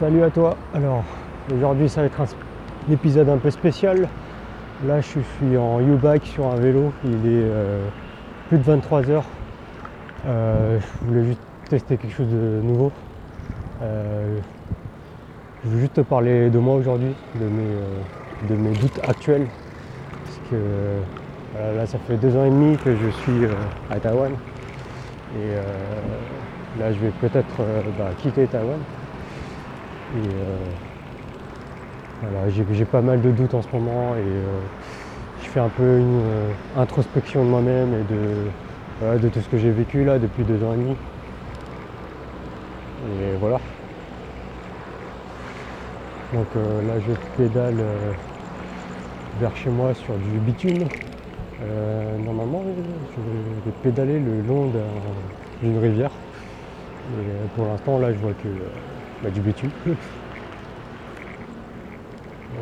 Salut 0.00 0.22
à 0.22 0.30
toi. 0.30 0.56
Alors 0.72 1.04
aujourd'hui 1.54 1.86
ça 1.86 2.00
va 2.00 2.06
être 2.06 2.22
un 2.22 2.90
épisode 2.90 3.28
un 3.28 3.36
peu 3.36 3.50
spécial. 3.50 4.08
Là 4.86 5.02
je 5.02 5.20
suis 5.20 5.58
en 5.58 5.78
U-Bike 5.78 6.24
sur 6.24 6.46
un 6.46 6.54
vélo. 6.54 6.90
Il 7.04 7.26
est 7.26 7.44
euh, 7.44 7.86
plus 8.48 8.56
de 8.56 8.62
23 8.62 9.10
heures. 9.10 9.26
Euh, 10.24 10.78
je 10.80 11.06
voulais 11.06 11.24
juste 11.26 11.42
tester 11.68 11.98
quelque 11.98 12.14
chose 12.14 12.30
de 12.30 12.62
nouveau. 12.62 12.90
Euh, 13.82 14.38
je 15.64 15.68
veux 15.68 15.80
juste 15.80 15.92
te 15.92 16.00
parler 16.00 16.48
de 16.48 16.58
moi 16.58 16.76
aujourd'hui, 16.76 17.14
de 17.38 18.54
mes, 18.54 18.72
doutes 18.78 19.00
actuels. 19.06 19.48
Parce 20.24 20.40
que 20.50 21.76
là 21.76 21.84
ça 21.84 21.98
fait 21.98 22.16
deux 22.16 22.34
ans 22.38 22.46
et 22.46 22.50
demi 22.50 22.78
que 22.78 22.96
je 22.96 23.10
suis 23.10 23.46
à 23.90 24.00
Taïwan. 24.00 24.32
Et 25.36 26.80
là 26.80 26.90
je 26.90 26.98
vais 27.00 27.12
peut-être 27.20 27.58
bah, 27.98 28.12
quitter 28.16 28.46
Taïwan. 28.46 28.78
Et 30.12 30.18
euh, 30.18 30.56
voilà, 32.20 32.48
j'ai 32.48 32.84
pas 32.84 33.00
mal 33.00 33.22
de 33.22 33.30
doutes 33.30 33.54
en 33.54 33.62
ce 33.62 33.68
moment 33.72 34.16
et 34.16 34.18
euh, 34.18 34.42
je 35.40 35.48
fais 35.48 35.60
un 35.60 35.68
peu 35.68 35.98
une 36.00 36.18
euh, 36.18 36.52
introspection 36.76 37.44
de 37.44 37.48
moi-même 37.48 37.94
et 37.94 38.02
de, 38.02 39.18
de 39.18 39.28
tout 39.28 39.40
ce 39.40 39.48
que 39.48 39.56
j'ai 39.56 39.70
vécu 39.70 40.04
là 40.04 40.18
depuis 40.18 40.42
deux 40.42 40.64
ans 40.64 40.72
et 40.74 40.78
demi. 40.78 40.96
Et 43.06 43.36
voilà. 43.38 43.60
Donc 46.32 46.46
là 46.54 46.94
je 46.98 47.12
pédale 47.36 47.82
vers 49.40 49.56
chez 49.56 49.70
moi 49.70 49.94
sur 49.94 50.14
du 50.14 50.38
bitume. 50.38 50.86
normalement 52.24 52.62
je 53.16 53.20
vais 53.64 53.76
pédaler 53.82 54.18
le 54.18 54.40
long 54.42 54.72
d'une 55.62 55.78
rivière. 55.78 56.12
Et 57.12 57.48
pour 57.56 57.66
l'instant 57.66 57.98
là 57.98 58.12
je 58.12 58.18
vois 58.18 58.32
que 58.32 58.48
bah, 59.22 59.30
du 59.30 59.40
bitume. 59.40 59.70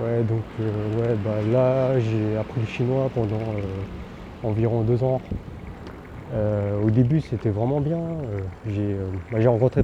ouais, 0.02 0.24
donc 0.24 0.42
euh, 0.60 0.70
ouais, 1.00 1.14
bah, 1.24 1.40
là 1.52 1.98
j'ai 2.00 2.36
appris 2.36 2.60
le 2.60 2.66
chinois 2.66 3.08
pendant 3.14 3.36
euh, 3.36 4.48
environ 4.48 4.82
deux 4.82 5.02
ans. 5.04 5.20
Euh, 6.34 6.76
au 6.84 6.90
début 6.90 7.20
c'était 7.20 7.50
vraiment 7.50 7.80
bien. 7.80 8.00
Bah, 9.30 9.38
j'ai 9.38 9.48
rencontré 9.48 9.82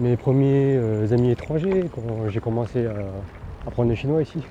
mes 0.00 0.16
premiers 0.16 0.78
amis 1.12 1.30
étrangers 1.30 1.88
quand 1.94 2.28
j'ai 2.28 2.40
commencé 2.40 2.86
à 2.86 3.68
apprendre 3.68 3.88
le 3.88 3.94
chinois 3.94 4.22
ici. 4.22 4.44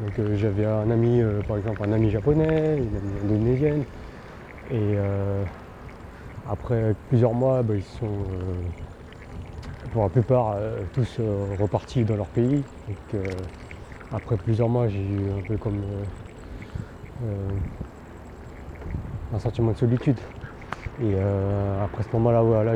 Donc 0.00 0.36
j'avais 0.36 0.66
un 0.66 0.90
ami, 0.90 1.22
par 1.48 1.56
exemple 1.56 1.82
un 1.82 1.92
ami 1.92 2.10
japonais, 2.10 2.76
une 2.76 2.96
amie 2.96 3.34
indonésienne. 3.34 3.84
Et 4.70 4.96
après 6.48 6.94
plusieurs 7.08 7.32
mois, 7.32 7.62
ils 7.74 7.82
sont 7.82 8.06
pour 9.94 10.02
la 10.02 10.08
plupart 10.08 10.56
euh, 10.56 10.80
tous 10.92 11.20
euh, 11.20 11.46
repartis 11.60 12.02
dans 12.02 12.16
leur 12.16 12.26
pays. 12.26 12.64
Donc, 12.88 13.14
euh, 13.14 13.22
après 14.12 14.36
plusieurs 14.36 14.68
mois, 14.68 14.88
j'ai 14.88 14.98
eu 14.98 15.30
un 15.30 15.40
peu 15.46 15.56
comme 15.56 15.82
un 19.32 19.38
sentiment 19.38 19.70
de 19.70 19.76
solitude. 19.76 20.16
Et 21.02 21.14
après 21.82 22.02
ce 22.02 22.08
moment-là, 22.16 22.42
voilà, 22.42 22.72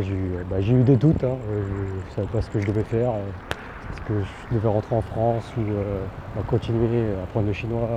bah, 0.51 0.61
j'ai 0.61 0.73
eu, 0.75 0.83
des 0.83 0.97
doutes. 0.97 1.23
Hein. 1.23 1.37
je 1.49 1.55
ne 1.55 2.15
savais 2.17 2.29
pas 2.29 2.41
ce 2.41 2.51
que 2.51 2.61
je 2.61 2.67
devais 2.67 2.83
faire. 2.83 3.11
Est-ce 3.11 4.09
que 4.09 4.15
je 4.23 4.57
devais 4.57 4.69
rentrer 4.69 4.97
en 4.97 5.03
France 5.03 5.53
ou 5.57 6.43
continuer 6.49 7.15
à 7.17 7.23
apprendre 7.23 7.47
le 7.47 7.53
chinois 7.53 7.89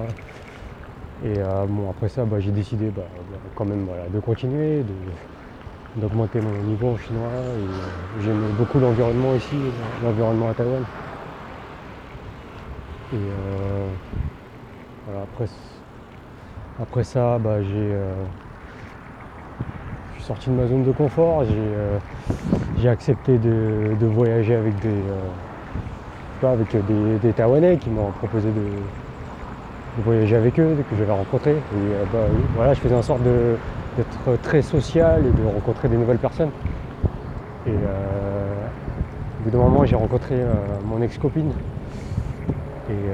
Et 1.26 1.36
bon, 1.68 1.90
après 1.90 2.10
ça, 2.10 2.26
bah, 2.26 2.40
j'ai 2.40 2.52
décidé 2.52 2.90
bah, 2.90 3.04
quand 3.56 3.66
même 3.66 3.88
de 4.14 4.20
continuer, 4.20 4.84
d'augmenter 5.96 6.40
mon 6.42 6.70
niveau 6.70 6.92
en 6.92 6.98
chinois. 6.98 7.30
Et 7.30 7.64
euh, 7.64 8.24
j'aime 8.24 8.42
beaucoup 8.58 8.80
l'environnement 8.80 9.36
ici, 9.36 9.56
l'environnement 10.04 10.50
à 10.50 10.54
Taïwan. 10.54 10.84
Et 13.14 13.18
euh, 13.18 13.88
voilà, 15.06 15.24
après, 15.24 15.46
après 16.82 17.04
ça, 17.04 17.38
bah, 17.40 17.62
j'ai, 17.62 17.70
euh, 17.76 18.14
je 20.12 20.20
suis 20.20 20.24
sorti 20.24 20.50
de 20.50 20.56
ma 20.56 20.68
zone 20.68 20.84
de 20.84 20.92
confort. 20.92 21.44
J'ai, 21.46 22.90
accepté 22.90 23.38
de, 23.38 24.06
voyager 24.08 24.56
avec 24.56 24.74
des, 24.80 25.04
avec 26.42 26.76
des, 27.22 27.32
Taïwanais 27.34 27.78
qui 27.78 27.92
m'ont 27.92 28.10
proposé 28.10 28.50
de, 28.50 30.02
voyager 30.04 30.36
avec 30.36 30.60
eux, 30.60 30.76
que 30.90 30.96
j'avais 30.96 31.12
rencontrés. 31.12 31.52
Et 31.58 32.12
bah, 32.12 32.26
voilà, 32.56 32.74
je 32.74 32.80
faisais 32.80 32.96
en 32.96 33.04
sorte 33.04 33.22
de, 33.22 33.56
d'être 33.98 34.42
très 34.42 34.62
social 34.62 35.26
et 35.26 35.32
de 35.32 35.46
rencontrer 35.46 35.90
des 35.90 35.98
nouvelles 35.98 36.18
personnes. 36.18 36.52
Et 37.68 37.72
euh, 37.72 38.68
au 39.40 39.44
bout 39.44 39.50
d'un 39.52 39.64
moment, 39.64 39.86
j'ai 39.86 39.96
rencontré 39.96 40.36
euh, 40.36 40.54
mon 40.86 41.02
ex-copine. 41.02 41.52
Et 42.90 42.94
euh, 42.94 43.14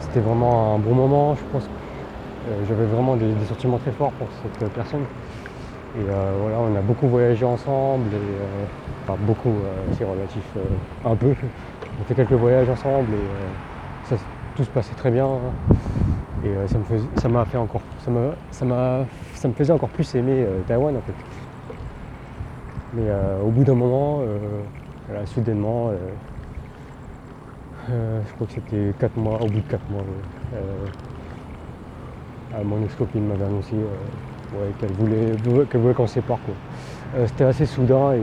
c'était 0.00 0.20
vraiment 0.20 0.74
un 0.74 0.78
bon 0.78 0.94
moment, 0.94 1.34
je 1.34 1.42
pense. 1.52 1.68
J'avais 2.68 2.86
vraiment 2.86 3.16
des, 3.16 3.32
sentiments 3.48 3.78
très 3.78 3.92
forts 3.92 4.12
pour 4.12 4.26
cette 4.42 4.72
personne. 4.72 5.04
Et 5.96 6.02
voilà, 6.40 6.58
on 6.58 6.74
a 6.74 6.80
beaucoup 6.80 7.06
voyagé 7.06 7.44
ensemble, 7.44 8.06
enfin 9.04 9.16
beaucoup, 9.20 9.54
c'est 9.96 10.04
relatif, 10.04 10.42
un 11.04 11.14
peu. 11.14 11.34
On 12.00 12.04
fait 12.04 12.14
quelques 12.14 12.32
voyages 12.32 12.68
ensemble 12.68 13.14
et 13.14 14.16
tout 14.56 14.64
se 14.64 14.70
passait 14.70 14.94
très 14.94 15.12
bien. 15.12 15.28
Et 16.44 16.48
euh, 16.48 16.66
ça 17.16 17.28
m'a 17.28 17.44
fait 17.44 17.58
encore. 17.58 17.82
Ça, 18.04 18.10
ça, 18.50 19.06
ça 19.34 19.48
me 19.48 19.54
faisait 19.54 19.72
encore 19.72 19.88
plus 19.90 20.14
aimer 20.14 20.44
euh, 20.44 20.60
Taïwan 20.66 20.96
en 20.96 21.00
fait. 21.00 21.14
Mais 22.94 23.04
euh, 23.06 23.40
au 23.42 23.50
bout 23.50 23.64
d'un 23.64 23.74
moment, 23.74 24.20
soudainement, 25.26 25.92
je 27.88 28.34
crois 28.34 28.46
que 28.46 28.52
c'était 28.52 28.92
4 28.98 29.16
mois, 29.16 29.40
au 29.40 29.46
bout 29.46 29.60
de 29.60 29.68
4 29.68 29.80
mois, 29.90 30.02
mon 32.64 32.84
ex-copine 32.84 33.26
m'avait 33.26 33.44
annoncé 33.44 33.76
qu'elle 34.78 34.90
voulait 34.90 35.64
qu'elle 35.70 35.80
voulait 35.80 35.94
qu'on 35.94 36.06
se 36.06 36.14
sépare. 36.14 36.38
c'était 37.26 37.44
assez 37.44 37.64
soudain 37.64 38.12
et 38.12 38.22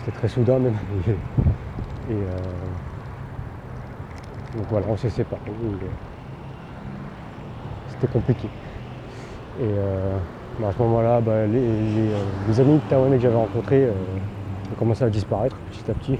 c'était 0.00 0.18
très 0.18 0.28
soudain 0.28 0.58
même. 0.58 0.74
Et, 2.10 2.14
donc 4.56 4.66
voilà, 4.70 4.86
on 4.88 4.96
s'est 4.96 5.10
séparés 5.10 5.42
c'était 7.98 8.12
compliqué. 8.12 8.48
Et 9.60 9.64
euh, 9.64 10.16
à 10.64 10.72
ce 10.72 10.78
moment-là, 10.78 11.20
bah, 11.20 11.46
les, 11.46 11.58
euh, 11.58 12.60
amis 12.60 12.80
taïwanais 12.88 13.16
que 13.16 13.22
j'avais 13.22 13.36
rencontrés 13.36 13.84
euh, 13.84 13.92
ont 14.72 14.78
commencé 14.78 15.04
à 15.04 15.10
disparaître 15.10 15.56
petit 15.70 15.90
à 15.90 15.94
petit. 15.94 16.18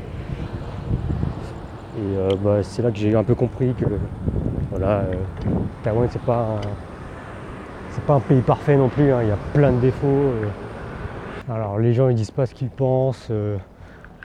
Et 1.98 2.36
bah, 2.44 2.62
c'est 2.62 2.82
là 2.82 2.92
que 2.92 2.96
j'ai 2.96 3.14
un 3.16 3.24
peu 3.24 3.34
compris 3.34 3.74
que 3.74 3.86
voilà, 4.70 5.02
Taïwan 5.82 6.06
c'est 6.08 6.22
pas 6.22 6.36
un, 6.36 6.60
c'est 7.90 8.04
pas 8.04 8.14
un 8.14 8.20
pays 8.20 8.40
parfait 8.40 8.76
non 8.76 8.88
plus, 8.88 9.10
hein. 9.10 9.18
il 9.22 9.28
y 9.28 9.32
a 9.32 9.38
plein 9.52 9.72
de 9.72 9.80
défauts. 9.80 10.30
Alors 11.50 11.80
les 11.80 11.94
gens 11.94 12.08
ils 12.08 12.14
disent 12.14 12.30
pas 12.30 12.46
ce 12.46 12.54
qu'ils 12.54 12.68
pensent. 12.68 13.32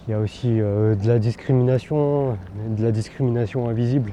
Il 0.08 0.12
y 0.12 0.14
a 0.14 0.20
aussi 0.20 0.50
de 0.50 1.08
la 1.08 1.18
discrimination, 1.18 2.38
de 2.78 2.84
la 2.84 2.92
discrimination 2.92 3.68
invisible. 3.68 4.12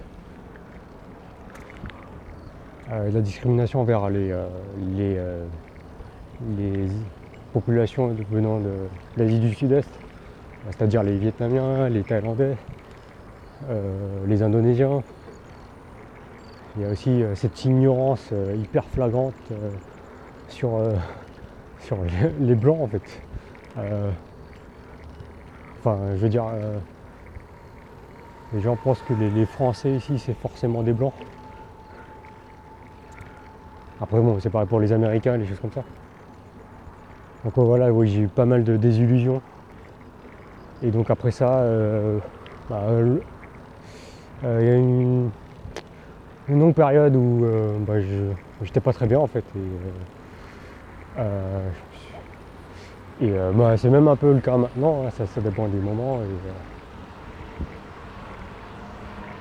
Euh, 2.92 3.10
la 3.12 3.20
discrimination 3.20 3.80
envers 3.80 4.10
les, 4.10 4.32
euh, 4.32 4.46
euh, 4.98 5.44
les, 6.58 6.88
populations 7.52 8.14
venant 8.30 8.60
de 8.60 8.70
l'Asie 9.16 9.40
du 9.40 9.52
Sud-Est, 9.52 9.88
c'est-à-dire 10.66 11.02
les 11.02 11.18
Vietnamiens, 11.18 11.88
les 11.88 12.04
Thaïlandais, 12.04 12.56
les 14.28 14.42
Indonésiens. 14.44 15.02
Il 16.76 16.82
y 16.82 16.84
a 16.84 16.90
aussi 16.90 17.24
cette 17.34 17.64
ignorance 17.64 18.32
hyper 18.56 18.84
flagrante 18.84 19.34
sur 20.48 20.78
les, 22.40 22.54
Blancs 22.54 22.82
en 22.82 22.86
fait. 22.86 23.22
enfin, 25.80 25.98
je 26.14 26.20
veux 26.20 26.28
dire, 26.28 26.44
les 28.52 28.60
gens 28.60 28.76
pensent 28.76 29.02
que 29.02 29.14
les 29.14 29.44
Français 29.44 29.90
ici 29.90 30.20
c'est 30.20 30.38
forcément 30.38 30.84
des 30.84 30.92
Blancs. 30.92 31.14
Après 34.00 34.18
bon, 34.18 34.38
c'est 34.40 34.50
pareil 34.50 34.66
pour 34.66 34.80
les 34.80 34.92
Américains, 34.92 35.36
les 35.36 35.46
choses 35.46 35.60
comme 35.60 35.72
ça. 35.72 35.82
Donc 37.44 37.56
voilà, 37.56 37.92
oui, 37.92 38.08
j'ai 38.08 38.22
eu 38.22 38.28
pas 38.28 38.46
mal 38.46 38.64
de 38.64 38.76
désillusions. 38.76 39.42
Et 40.82 40.90
donc 40.90 41.10
après 41.10 41.30
ça, 41.30 41.60
euh, 41.60 42.18
bah, 42.68 42.80
euh, 42.88 43.18
il 44.44 44.66
y 44.66 44.70
a 44.70 44.76
une, 44.76 45.30
une, 46.48 46.60
longue 46.60 46.74
période 46.74 47.14
où 47.14 47.44
euh, 47.44 47.76
bah, 47.86 48.00
je 48.00 48.32
j'étais 48.64 48.80
pas 48.80 48.94
très 48.94 49.06
bien 49.06 49.18
en 49.18 49.26
fait. 49.26 49.44
Et, 53.22 53.30
bah, 53.54 53.76
c'est 53.76 53.90
même 53.90 54.08
un 54.08 54.16
peu 54.16 54.32
le 54.32 54.40
cas 54.40 54.56
maintenant, 54.56 55.02
hein, 55.04 55.10
ça, 55.10 55.26
ça, 55.26 55.42
dépend 55.42 55.68
des 55.68 55.78
moments. 55.78 56.20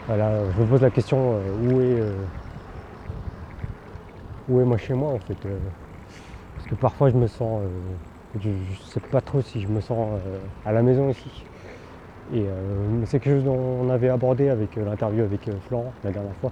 voilà, 0.07 0.31
je 0.53 0.61
me 0.61 0.67
pose 0.67 0.81
la 0.81 0.89
question 0.89 1.35
où 1.63 1.79
est 1.79 2.01
où 4.49 4.59
est 4.59 4.65
moi 4.65 4.77
chez 4.77 4.93
moi 4.93 5.13
en 5.13 5.19
fait. 5.19 5.45
Euh, 5.45 5.57
parce 6.55 6.67
que 6.67 6.75
parfois 6.75 7.09
je 7.09 7.15
me 7.15 7.27
sens. 7.27 7.61
Euh, 7.63 7.67
je, 8.41 8.49
sais 8.85 8.99
pas 8.99 9.21
trop 9.21 9.41
si 9.41 9.61
je 9.61 9.67
me 9.67 9.81
sens 9.81 10.19
euh, 10.25 10.37
à 10.65 10.71
la 10.71 10.81
maison 10.81 11.09
ici. 11.09 11.29
Et 12.31 12.45
c'est 13.05 13.19
quelque 13.19 13.37
chose 13.37 13.43
dont 13.45 13.57
on 13.57 13.89
avait 13.89 14.09
abordé 14.09 14.49
avec 14.49 14.75
l'interview 14.75 15.23
avec 15.23 15.49
Florent 15.67 15.91
la 16.03 16.11
dernière 16.11 16.35
fois. 16.35 16.51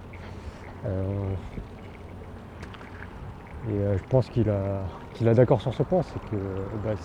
et 3.69 3.95
je 3.95 4.03
pense 4.09 4.27
qu'il 4.29 4.49
a, 4.49 4.81
qu'il 5.13 5.27
a 5.27 5.35
d'accord 5.35 5.61
sur 5.61 5.75
ce 5.75 5.83
point, 5.83 6.01
c'est 6.01 6.19
que 6.31 6.35
bah, 6.83 6.95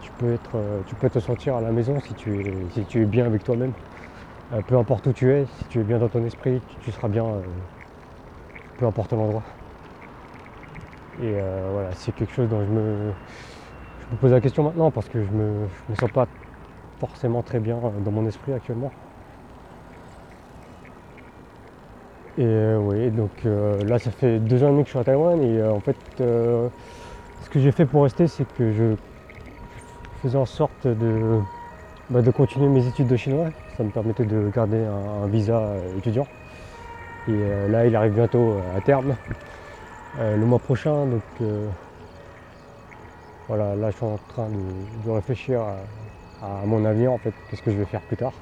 tu, 0.00 0.10
peux 0.18 0.32
être, 0.32 0.58
tu 0.88 0.96
peux 0.96 1.10
te 1.10 1.20
sentir 1.20 1.54
à 1.54 1.60
la 1.60 1.70
maison 1.70 2.00
si 2.00 2.14
tu 2.14 2.40
es, 2.40 2.52
si 2.72 2.84
tu 2.86 3.02
es 3.02 3.04
bien 3.04 3.24
avec 3.24 3.44
toi-même. 3.44 3.72
peu 4.66 4.76
importe 4.76 5.06
où 5.06 5.12
tu 5.12 5.30
es, 5.30 5.46
si 5.58 5.64
tu 5.66 5.78
es 5.78 5.84
bien 5.84 5.98
dans 5.98 6.08
ton 6.08 6.24
esprit, 6.24 6.60
tu, 6.80 6.90
seras 6.90 7.06
bien 7.06 7.24
peu 8.78 8.86
importe 8.86 9.12
l'endroit. 9.12 9.44
Et 11.20 11.34
voilà, 11.72 11.90
c'est 11.92 12.14
quelque 12.14 12.32
chose 12.32 12.48
dont 12.48 12.64
je 12.64 12.70
me, 12.70 13.12
je 14.00 14.12
me 14.12 14.20
pose 14.20 14.32
la 14.32 14.40
question 14.40 14.62
maintenant 14.62 14.90
parce 14.90 15.08
que 15.08 15.22
je 15.22 15.30
me, 15.30 15.68
me 15.88 15.94
sens 15.94 16.10
pas 16.10 16.26
forcément 16.98 17.42
très 17.42 17.60
bien 17.60 17.78
dans 18.04 18.10
mon 18.10 18.26
esprit 18.26 18.52
actuellement. 18.52 18.90
Et 22.38 22.44
euh, 22.44 22.78
oui, 22.78 23.10
donc 23.10 23.30
euh, 23.44 23.84
là 23.84 23.98
ça 23.98 24.10
fait 24.10 24.38
deux 24.38 24.64
ans 24.64 24.68
et 24.68 24.70
demi 24.70 24.82
que 24.84 24.88
je 24.88 24.92
suis 24.92 24.98
à 24.98 25.04
Taïwan 25.04 25.42
et 25.42 25.58
euh, 25.58 25.70
en 25.70 25.80
fait 25.80 25.96
ce 26.18 27.50
que 27.50 27.60
j'ai 27.60 27.72
fait 27.72 27.84
pour 27.84 28.04
rester 28.04 28.26
c'est 28.26 28.50
que 28.54 28.72
je 28.72 28.94
faisais 30.22 30.38
en 30.38 30.46
sorte 30.46 30.86
de, 30.86 31.40
bah, 32.08 32.22
de 32.22 32.30
continuer 32.30 32.68
mes 32.68 32.86
études 32.86 33.08
de 33.08 33.16
chinois. 33.16 33.48
Ça 33.76 33.84
me 33.84 33.90
permettait 33.90 34.24
de 34.24 34.50
garder 34.54 34.78
un, 34.78 35.26
visa 35.26 35.74
étudiant. 35.98 36.26
Et 37.28 37.68
là 37.68 37.86
il 37.86 37.94
arrive 37.94 38.14
bientôt 38.14 38.56
à 38.74 38.80
terme, 38.80 39.14
le 40.18 40.44
mois 40.44 40.58
prochain. 40.58 41.06
Donc 41.06 41.22
voilà, 43.48 43.74
là 43.74 43.90
je 43.90 43.96
suis 43.96 44.04
en 44.04 44.18
train 44.28 44.48
de, 44.48 45.10
réfléchir 45.10 45.60
à, 46.42 46.64
mon 46.64 46.84
avenir 46.84 47.12
en 47.12 47.18
fait, 47.18 47.34
qu'est-ce 47.50 47.62
que 47.62 47.70
je 47.70 47.76
vais 47.76 47.84
faire 47.84 48.00
plus 48.00 48.16
tard. 48.16 48.32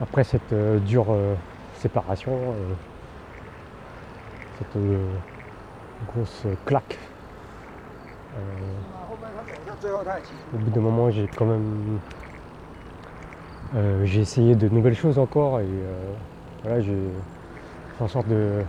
Après 0.00 0.24
cette 0.24 0.52
euh, 0.52 0.78
dure 0.78 1.06
euh, 1.10 1.34
séparation, 1.76 2.32
euh, 2.32 2.72
cette 4.58 4.82
grosse 6.08 6.46
claque. 6.64 6.98
au 10.54 10.56
bout 10.56 10.70
d'un 10.70 10.80
moment 10.80 11.10
j'ai 11.10 11.28
quand 11.36 11.44
même 11.44 11.98
j'ai 14.04 14.20
essayé 14.20 14.54
de 14.54 14.68
nouvelles 14.68 14.96
choses 14.96 15.18
encore 15.18 15.60
et 15.60 15.68
voilà 16.62 16.80
j'ai 16.80 16.98
fait 17.98 18.04
en 18.04 18.08
sorte 18.08 18.28
de 18.28 18.62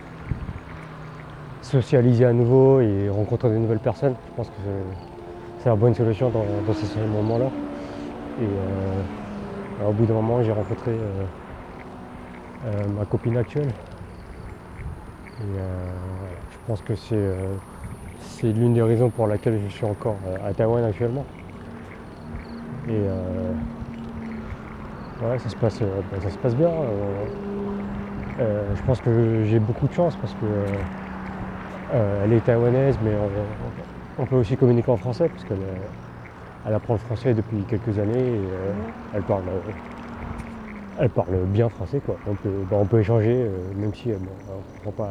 socialiser 1.66 2.26
à 2.26 2.34
nouveau 2.34 2.80
et 2.80 3.10
rencontrer 3.10 3.50
de 3.50 3.58
nouvelles 3.58 3.80
personnes. 3.80 4.14
Je 4.30 4.36
pense 4.36 4.48
que 4.50 4.54
c'est 5.60 5.70
la 5.70 5.76
bonne 5.76 5.96
solution 5.96 6.30
dans, 6.30 6.74
ces 6.74 7.00
moments-là. 7.00 7.50
Et 8.40 8.44
euh, 8.44 9.90
au 9.90 9.92
bout 9.92 10.06
d'un 10.06 10.14
moment, 10.14 10.44
j'ai 10.44 10.52
rencontré 10.52 10.92
euh, 10.92 11.26
euh, 12.66 12.88
ma 12.96 13.06
copine 13.06 13.36
actuelle. 13.38 13.72
Et 15.42 15.58
je 16.52 16.58
pense 16.68 16.82
que 16.82 16.94
c'est 16.96 18.52
l'une 18.54 18.74
des 18.74 18.82
raisons 18.82 19.10
pour 19.10 19.28
laquelle 19.28 19.60
je 19.68 19.74
suis 19.74 19.86
encore 19.86 20.18
à 20.46 20.54
Taïwan 20.54 20.84
actuellement. 20.84 21.26
Et 22.88 23.02
voilà, 25.20 25.40
ça 25.40 25.50
se 25.50 25.56
passe, 25.56 25.82
bah, 25.82 26.22
ça 26.22 26.30
se 26.30 26.38
passe 26.38 26.56
bien. 26.56 26.72
je 28.40 28.82
pense 28.86 29.02
que 29.02 29.44
j'ai 29.44 29.60
beaucoup 29.60 29.88
de 29.88 29.94
chance 29.94 30.16
parce 30.16 30.34
que 30.36 30.46
elle 31.96 32.34
est 32.34 32.42
taïwanaise, 32.42 32.98
mais 33.04 33.16
on, 34.18 34.26
peut 34.26 34.36
aussi 34.36 34.58
communiquer 34.58 34.92
en 34.92 34.98
français, 34.98 35.30
parce 35.30 35.44
qu'elle 35.46 35.60
elle 36.66 36.74
apprend 36.74 36.94
le 36.94 37.00
français 37.00 37.34
depuis 37.34 37.64
quelques 37.66 38.00
années 38.00 38.14
et 38.14 38.50
euh, 38.52 38.74
elle, 39.14 39.22
parle, 39.22 39.44
elle 41.00 41.10
parle 41.10 41.46
bien 41.46 41.70
français. 41.70 42.02
Quoi. 42.04 42.18
On, 42.28 42.34
peut, 42.34 42.50
bah, 42.70 42.78
on 42.80 42.86
peut 42.86 43.00
échanger, 43.00 43.36
euh, 43.36 43.52
même 43.76 43.94
si 43.94 44.10
elle 44.10 44.20
ne 44.20 44.90
comprend, 44.92 45.06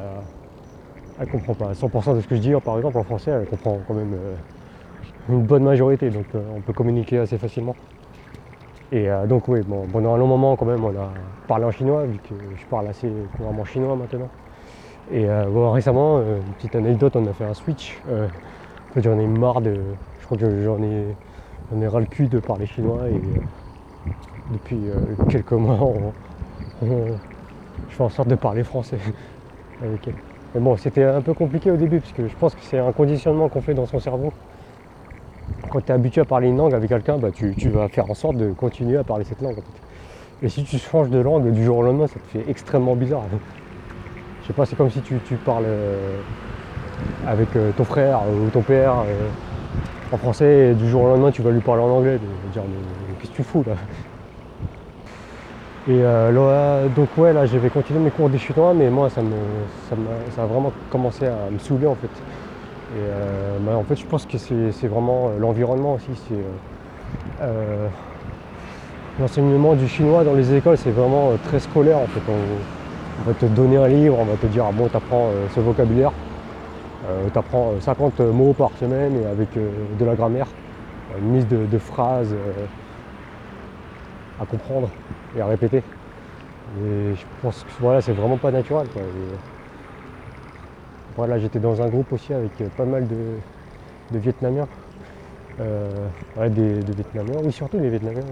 comprend, 1.30 1.54
pas 1.54 1.72
100% 1.72 2.16
de 2.16 2.20
ce 2.20 2.26
que 2.26 2.34
je 2.34 2.40
dis, 2.40 2.52
par 2.64 2.76
exemple, 2.76 2.98
en 2.98 3.04
français, 3.04 3.30
elle 3.30 3.46
comprend 3.46 3.78
quand 3.86 3.94
même 3.94 4.16
une 5.28 5.42
bonne 5.42 5.62
majorité, 5.62 6.10
donc 6.10 6.26
on 6.34 6.60
peut 6.60 6.72
communiquer 6.72 7.18
assez 7.18 7.38
facilement. 7.38 7.76
Et 8.90 9.08
donc 9.28 9.48
oui, 9.48 9.60
bon, 9.62 9.86
pendant 9.92 10.14
un 10.14 10.18
long 10.18 10.26
moment 10.26 10.56
quand 10.56 10.66
même 10.66 10.84
on 10.84 10.90
a 10.90 11.10
parlé 11.48 11.64
en 11.64 11.70
chinois, 11.70 12.04
vu 12.04 12.18
que 12.18 12.34
je 12.56 12.64
parle 12.66 12.88
assez 12.88 13.10
couramment 13.36 13.64
chinois 13.64 13.96
maintenant. 13.96 14.28
Et 15.12 15.28
euh, 15.28 15.70
récemment, 15.70 16.18
euh, 16.18 16.38
une 16.38 16.52
petite 16.54 16.76
anecdote, 16.76 17.16
on 17.16 17.26
a 17.26 17.32
fait 17.32 17.44
un 17.44 17.54
switch. 17.54 17.98
Euh, 18.08 18.26
j'en 18.96 19.18
ai 19.18 19.26
marre 19.26 19.60
de. 19.60 19.76
Je 20.20 20.24
crois 20.24 20.38
que 20.38 20.64
j'en 20.64 20.82
ai, 20.82 21.14
j'en 21.70 21.90
ras 21.90 22.00
le 22.00 22.06
cul 22.06 22.28
de 22.28 22.38
parler 22.38 22.66
chinois 22.66 23.08
et 23.10 23.20
depuis 24.52 24.78
quelques 25.28 25.52
mois, 25.52 25.92
je 26.82 26.86
fais 27.90 28.02
en 28.02 28.08
sorte 28.08 28.28
de 28.28 28.34
parler 28.34 28.64
français. 28.64 28.98
Mais 29.82 30.60
bon, 30.60 30.76
c'était 30.76 31.02
un 31.02 31.20
peu 31.20 31.34
compliqué 31.34 31.70
au 31.70 31.76
début 31.76 32.00
parce 32.00 32.12
que 32.12 32.28
je 32.28 32.34
pense 32.36 32.54
que 32.54 32.60
c'est 32.62 32.78
un 32.78 32.92
conditionnement 32.92 33.48
qu'on 33.48 33.60
fait 33.60 33.74
dans 33.74 33.86
son 33.86 33.98
cerveau. 33.98 34.32
Quand 35.68 35.80
tu 35.80 35.88
es 35.88 35.94
habitué 35.94 36.20
à 36.20 36.24
parler 36.24 36.48
une 36.48 36.56
langue 36.56 36.72
avec 36.72 36.88
quelqu'un, 36.88 37.18
bah, 37.18 37.30
tu, 37.32 37.52
vas 37.68 37.88
faire 37.88 38.08
en 38.10 38.14
sorte 38.14 38.36
de 38.36 38.52
continuer 38.52 38.96
à 38.96 39.04
parler 39.04 39.24
cette 39.24 39.42
langue. 39.42 39.58
Et 40.42 40.48
si 40.48 40.64
tu 40.64 40.78
changes 40.78 41.10
de 41.10 41.18
langue 41.18 41.50
du 41.50 41.64
jour 41.64 41.78
au 41.78 41.82
lendemain, 41.82 42.06
ça 42.06 42.20
te 42.20 42.38
fait 42.38 42.48
extrêmement 42.48 42.94
bizarre. 42.94 43.24
Je 44.44 44.48
sais 44.48 44.52
pas, 44.52 44.66
c'est 44.66 44.76
comme 44.76 44.90
si 44.90 45.00
tu, 45.00 45.36
parles 45.36 45.64
euh, 45.66 46.18
avec 47.26 47.48
euh, 47.56 47.70
ton 47.74 47.84
frère 47.84 48.20
ou 48.28 48.50
ton 48.50 48.60
père 48.60 48.92
euh, 49.08 49.28
en 50.12 50.18
français 50.18 50.72
et 50.72 50.74
du 50.74 50.86
jour 50.86 51.04
au 51.04 51.06
lendemain 51.06 51.30
tu 51.30 51.40
vas 51.40 51.50
lui 51.50 51.62
parler 51.62 51.82
en 51.82 51.88
anglais. 51.88 52.18
Tu 52.18 52.52
dire 52.52 52.62
mais, 52.68 53.14
qu'est-ce 53.18 53.30
que 53.30 53.36
tu 53.36 53.42
fous 53.42 53.64
là? 53.66 53.72
Et 55.88 56.02
donc 56.94 57.08
ouais 57.16 57.32
là 57.32 57.46
je 57.46 57.56
vais 57.56 57.70
continuer 57.70 58.00
mes 58.00 58.10
cours 58.10 58.28
des 58.28 58.38
chinois 58.38 58.74
mais 58.74 58.90
moi 58.90 59.08
ça 59.08 59.22
me 59.22 59.30
ça, 59.88 60.42
a 60.42 60.46
vraiment 60.46 60.72
commencé 60.90 61.26
à 61.26 61.50
me 61.50 61.58
saouler 61.58 61.86
en 61.86 61.94
fait. 61.94 62.10
Et 62.96 63.00
bah, 63.60 63.76
en 63.76 63.84
fait 63.84 63.96
je 63.96 64.04
pense 64.04 64.26
que 64.26 64.36
c'est 64.36 64.88
vraiment 64.88 65.30
l'environnement 65.38 65.94
aussi. 65.94 66.10
C'est 66.28 67.46
l'enseignement 69.18 69.74
du 69.74 69.88
chinois 69.88 70.22
dans 70.22 70.34
les 70.34 70.54
écoles 70.54 70.76
c'est 70.76 70.90
vraiment 70.90 71.32
très 71.44 71.60
scolaire 71.60 71.98
en 71.98 72.06
fait. 72.06 72.20
Va 73.22 73.34
te 73.34 73.46
donner 73.46 73.76
un 73.76 73.88
livre, 73.88 74.18
on 74.18 74.24
va 74.24 74.36
te 74.36 74.46
dire, 74.46 74.64
ah 74.68 74.72
bon, 74.72 74.88
tu 74.88 74.96
apprends 74.96 75.28
euh, 75.28 75.46
ce 75.54 75.60
vocabulaire, 75.60 76.12
euh, 77.08 77.28
tu 77.32 77.38
apprends 77.38 77.72
50 77.80 78.20
mots 78.20 78.52
par 78.52 78.70
semaine 78.78 79.16
et 79.22 79.26
avec 79.26 79.56
euh, 79.56 79.70
de 79.98 80.04
la 80.04 80.14
grammaire, 80.14 80.46
une 81.18 81.36
liste 81.36 81.48
de, 81.48 81.78
phrases 81.78 82.34
à 84.40 84.46
comprendre 84.46 84.88
et 85.36 85.40
à 85.40 85.46
répéter. 85.46 85.78
Et 85.78 87.14
je 87.14 87.24
pense 87.40 87.62
que 87.62 87.70
voilà, 87.80 88.00
c'est 88.00 88.12
vraiment 88.12 88.36
pas 88.36 88.50
naturel. 88.50 88.86
voilà, 91.16 91.38
j'étais 91.38 91.60
dans 91.60 91.80
un 91.80 91.88
groupe 91.88 92.12
aussi 92.12 92.34
avec 92.34 92.50
pas 92.76 92.84
mal 92.84 93.06
de, 93.06 94.18
Vietnamiens. 94.18 94.66
des, 95.58 96.82
de 96.82 96.92
Vietnamiens, 96.92 97.40
oui 97.44 97.52
surtout 97.52 97.78
des 97.78 97.90
Vietnamiens. 97.90 98.22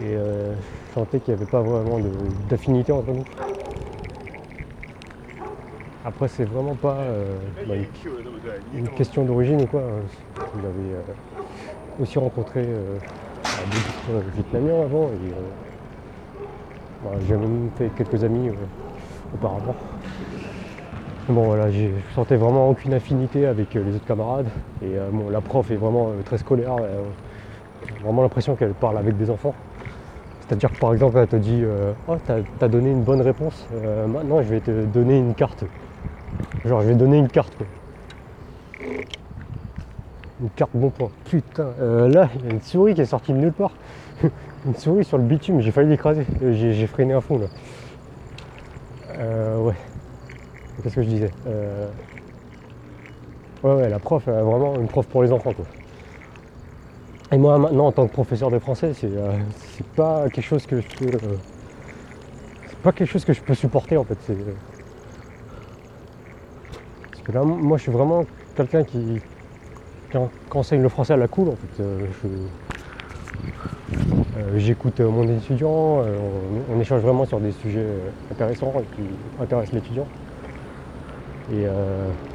Et 0.00 0.14
je 0.14 0.94
sentais 0.94 1.18
qu'il 1.18 1.34
n'y 1.34 1.40
avait 1.40 1.50
pas 1.50 1.60
vraiment 1.60 1.98
d'affinité 2.48 2.92
entre 2.92 3.10
nous. 3.10 3.24
Après, 6.06 6.28
c'est 6.28 6.44
vraiment 6.44 6.76
pas 6.76 6.98
euh, 6.98 7.24
bah, 7.66 7.74
une, 8.72 8.88
question 8.90 9.24
d'origine 9.24 9.62
ou 9.62 9.66
quoi. 9.66 9.80
Hein. 9.80 10.44
J'avais 10.54 10.94
euh, 10.94 12.00
aussi 12.00 12.16
rencontré 12.16 12.62
euh, 12.64 12.96
d'autres 13.42 14.24
vietnamiens 14.36 14.82
avant 14.84 15.06
et 15.06 15.32
bah, 17.02 17.10
j'ai 17.26 17.34
même 17.34 17.70
fait 17.76 17.90
quelques 17.96 18.22
amis 18.22 18.50
auparavant. 19.34 19.74
Bon 21.28 21.42
voilà, 21.42 21.72
je 21.72 21.88
sentais 22.14 22.36
vraiment 22.36 22.70
aucune 22.70 22.94
affinité 22.94 23.44
avec 23.46 23.74
les 23.74 23.96
autres 23.96 24.06
camarades. 24.06 24.46
Et 24.82 24.92
bon, 25.10 25.28
la 25.28 25.40
prof 25.40 25.68
est 25.72 25.76
vraiment 25.76 26.12
très 26.24 26.38
scolaire. 26.38 26.76
J'ai 27.84 28.04
vraiment 28.04 28.22
l'impression 28.22 28.54
qu'elle 28.54 28.74
parle 28.74 28.98
avec 28.98 29.16
des 29.16 29.28
enfants. 29.28 29.56
C'est-à-dire 30.46 30.70
que 30.70 30.78
par 30.78 30.92
exemple, 30.92 31.18
elle 31.18 31.26
te 31.26 31.34
dit 31.34 31.64
Oh, 32.06 32.14
t'as 32.24 32.36
as 32.60 32.68
donné 32.68 32.92
une 32.92 33.02
bonne 33.02 33.22
réponse, 33.22 33.66
maintenant 34.06 34.40
je 34.40 34.48
vais 34.48 34.60
te 34.60 34.84
donner 34.84 35.18
une 35.18 35.34
carte. 35.34 35.64
Genre, 36.64 36.82
je 36.82 36.88
vais 36.88 36.94
donner 36.94 37.18
une 37.18 37.28
carte, 37.28 37.54
quoi. 37.56 37.66
Une 40.40 40.50
carte 40.50 40.72
bon 40.74 40.90
point. 40.90 41.10
Putain, 41.24 41.68
euh, 41.80 42.08
là, 42.08 42.28
il 42.34 42.44
y 42.44 42.48
a 42.48 42.52
une 42.52 42.60
souris 42.60 42.94
qui 42.94 43.00
est 43.00 43.06
sortie 43.06 43.32
de 43.32 43.38
nulle 43.38 43.52
part. 43.52 43.72
une 44.66 44.74
souris 44.74 45.04
sur 45.04 45.16
le 45.16 45.24
bitume, 45.24 45.60
j'ai 45.60 45.70
failli 45.70 45.88
l'écraser. 45.88 46.26
Euh, 46.42 46.52
j'ai 46.52 46.86
freiné 46.86 47.14
à 47.14 47.20
fond, 47.20 47.38
là. 47.38 47.46
Euh, 49.18 49.58
ouais. 49.60 49.74
Qu'est-ce 50.82 50.96
que 50.96 51.02
je 51.02 51.08
disais 51.08 51.30
Ouais, 53.62 53.72
ouais, 53.74 53.88
la 53.88 53.98
prof, 53.98 54.24
vraiment 54.26 54.76
une 54.76 54.88
prof 54.88 55.06
pour 55.06 55.22
les 55.22 55.32
enfants, 55.32 55.52
quoi. 55.52 55.64
Et 57.32 57.38
moi, 57.38 57.58
maintenant, 57.58 57.86
en 57.86 57.92
tant 57.92 58.06
que 58.06 58.12
professeur 58.12 58.50
de 58.50 58.58
français, 58.58 58.92
c'est 58.94 59.86
pas 59.96 60.28
quelque 60.28 60.44
chose 60.44 60.66
que 60.66 60.80
je 60.80 60.86
peux... 60.96 61.18
c'est 62.68 62.78
pas 62.78 62.92
quelque 62.92 63.10
chose 63.10 63.24
que 63.24 63.32
je 63.32 63.40
peux 63.40 63.54
supporter, 63.54 63.96
en 63.96 64.04
fait. 64.04 64.18
Là, 67.32 67.42
moi, 67.42 67.76
je 67.76 67.82
suis 67.82 67.92
vraiment 67.92 68.24
quelqu'un 68.54 68.84
qui, 68.84 69.20
enseigne 70.54 70.80
le 70.80 70.88
français 70.88 71.12
à 71.12 71.16
la 71.16 71.26
cool. 71.26 71.48
En 71.48 71.56
fait. 71.56 71.82
Euh, 71.82 72.06
euh, 74.38 74.58
j'écoute 74.58 75.00
mon 75.00 75.28
étudiant, 75.28 76.02
on, 76.72 76.80
échange 76.80 77.02
vraiment 77.02 77.26
sur 77.26 77.40
des 77.40 77.52
sujets 77.52 77.84
intéressants 78.30 78.72
et 78.78 78.96
qui 78.96 79.02
intéressent 79.42 79.74
l'étudiant. 79.74 80.06
Et 81.52 81.66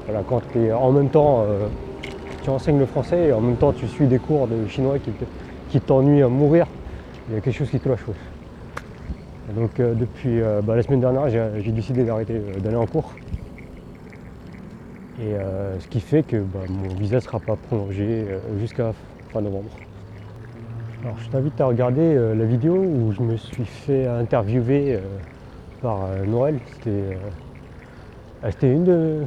voilà, 0.05 0.23
quand 0.27 0.41
tu 0.51 0.65
es 0.65 0.71
en 0.71 0.91
même 0.91 1.09
temps, 1.09 1.45
tu 2.43 2.49
enseignes 2.49 2.79
le 2.79 2.85
français 2.85 3.27
et 3.27 3.33
en 3.33 3.41
même 3.41 3.57
temps 3.57 3.73
tu 3.73 3.87
suis 3.87 4.07
des 4.07 4.19
cours 4.19 4.47
de 4.47 4.67
chinois 4.67 4.97
qui, 5.69 5.81
t'ennuient 5.81 6.23
à 6.23 6.27
mourir, 6.27 6.67
il 7.29 7.35
y 7.35 7.37
a 7.37 7.41
quelque 7.41 7.57
chose 7.57 7.69
qui 7.69 7.79
cloche. 7.79 8.05
Donc 9.55 9.71
depuis 9.77 10.39
bah, 10.63 10.75
la 10.75 10.83
semaine 10.83 11.01
dernière, 11.01 11.29
j'ai 11.29 11.71
décidé 11.71 12.03
d'arrêter 12.03 12.39
d'aller 12.61 12.77
en 12.77 12.85
cours. 12.85 13.13
Et 15.19 15.33
ce 15.79 15.87
qui 15.87 15.99
fait 15.99 16.23
que 16.23 16.37
bah, 16.37 16.59
mon 16.69 16.95
visa 16.95 17.17
ne 17.17 17.21
sera 17.21 17.39
pas 17.39 17.55
prolongé 17.55 18.25
jusqu'à 18.59 18.93
fin 19.31 19.41
novembre. 19.41 19.69
Alors 21.03 21.17
je 21.17 21.29
t'invite 21.29 21.59
à 21.59 21.65
regarder 21.65 22.01
euh, 22.01 22.35
la 22.35 22.45
vidéo 22.45 22.75
où 22.75 23.11
je 23.11 23.21
me 23.23 23.35
suis 23.35 23.65
fait 23.65 24.05
interviewer 24.05 24.93
euh, 24.93 24.99
par 25.81 26.03
euh, 26.03 26.25
Noël. 26.25 26.59
C'était 26.75 28.71
une 28.71 28.83
de. 28.83 29.23